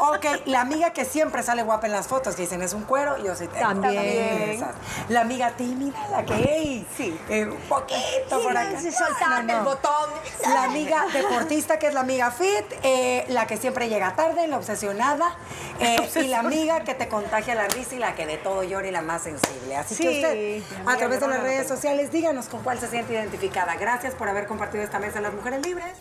ok, 0.00 0.46
la 0.46 0.60
amiga 0.60 0.92
que 0.92 1.04
siempre 1.04 1.42
sale 1.42 1.62
guapa 1.62 1.86
en 1.86 1.92
las 1.92 2.06
fotos, 2.06 2.34
que 2.34 2.42
dicen 2.42 2.62
es 2.62 2.72
un 2.72 2.82
cuero, 2.84 3.18
yo 3.18 3.34
sí 3.34 3.48
tengo. 3.48 3.68
También. 3.68 4.64
La 5.08 5.22
amiga 5.22 5.50
tímida, 5.52 5.98
la 6.10 6.24
que, 6.24 6.34
hey, 6.34 6.86
sí. 6.96 7.18
Eh, 7.28 7.46
un 7.46 7.56
poquito 7.68 8.42
por 8.42 8.56
acá. 8.56 8.80
Sí, 8.80 8.90
soltando 8.92 9.52
el 9.52 9.64
botón. 9.64 10.10
La 10.42 10.64
amiga 10.64 11.06
deportista, 11.12 11.78
que 11.78 11.88
es 11.88 11.94
la 11.94 12.00
amiga 12.00 12.30
fit, 12.30 12.64
eh, 12.82 13.24
la 13.28 13.46
que 13.46 13.56
siempre 13.56 13.88
llega 13.88 14.14
tarde, 14.14 14.46
la 14.46 14.56
obsesionada, 14.56 15.36
y 15.80 16.26
la 16.28 16.40
amiga 16.40 16.84
que 16.84 16.94
te 16.94 17.08
contagia 17.08 17.54
la 17.54 17.68
risa 17.68 17.94
y 17.94 17.98
la 17.98 18.14
que 18.14 18.26
de 18.26 18.38
todo 18.38 18.62
llora 18.62 18.86
y 18.86 18.90
la 18.90 19.02
más 19.02 19.22
sensible. 19.22 19.61
Así 19.78 20.02
que 20.02 20.08
usted, 20.08 20.62
a 20.86 20.96
través 20.96 21.20
de 21.20 21.28
las 21.28 21.42
redes 21.42 21.68
sociales, 21.68 22.10
díganos 22.10 22.46
con 22.46 22.62
cuál 22.62 22.78
se 22.78 22.88
siente 22.88 23.12
identificada. 23.12 23.76
Gracias 23.76 24.14
por 24.14 24.28
haber 24.28 24.46
compartido 24.46 24.82
esta 24.84 24.98
mesa 24.98 25.16
de 25.16 25.22
las 25.22 25.34
mujeres 25.34 25.64
libres. 25.64 25.92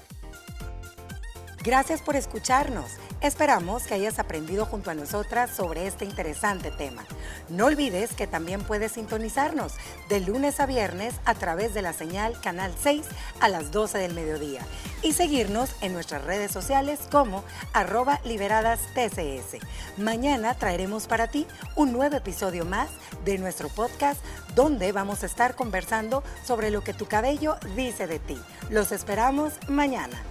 Gracias 1.63 2.01
por 2.01 2.15
escucharnos. 2.15 2.93
Esperamos 3.21 3.83
que 3.83 3.93
hayas 3.93 4.17
aprendido 4.17 4.65
junto 4.65 4.89
a 4.89 4.95
nosotras 4.95 5.51
sobre 5.55 5.85
este 5.85 6.05
interesante 6.05 6.71
tema. 6.71 7.05
No 7.49 7.67
olvides 7.67 8.13
que 8.13 8.25
también 8.25 8.63
puedes 8.63 8.93
sintonizarnos 8.93 9.73
de 10.09 10.21
lunes 10.21 10.59
a 10.59 10.65
viernes 10.65 11.13
a 11.23 11.35
través 11.35 11.75
de 11.75 11.83
la 11.83 11.93
señal 11.93 12.39
Canal 12.41 12.73
6 12.81 13.03
a 13.41 13.47
las 13.47 13.71
12 13.71 13.99
del 13.99 14.15
mediodía 14.15 14.61
y 15.03 15.13
seguirnos 15.13 15.75
en 15.81 15.93
nuestras 15.93 16.23
redes 16.23 16.51
sociales 16.51 16.99
como 17.11 17.43
arroba 17.73 18.19
liberadas 18.25 18.79
TCS. 18.95 19.63
Mañana 19.97 20.55
traeremos 20.55 21.05
para 21.05 21.27
ti 21.27 21.45
un 21.75 21.93
nuevo 21.93 22.17
episodio 22.17 22.65
más 22.65 22.89
de 23.23 23.37
nuestro 23.37 23.69
podcast 23.69 24.19
donde 24.55 24.91
vamos 24.93 25.21
a 25.21 25.27
estar 25.27 25.53
conversando 25.55 26.23
sobre 26.43 26.71
lo 26.71 26.83
que 26.83 26.95
tu 26.95 27.05
cabello 27.05 27.57
dice 27.75 28.07
de 28.07 28.17
ti. 28.17 28.41
Los 28.71 28.91
esperamos 28.91 29.53
mañana. 29.67 30.30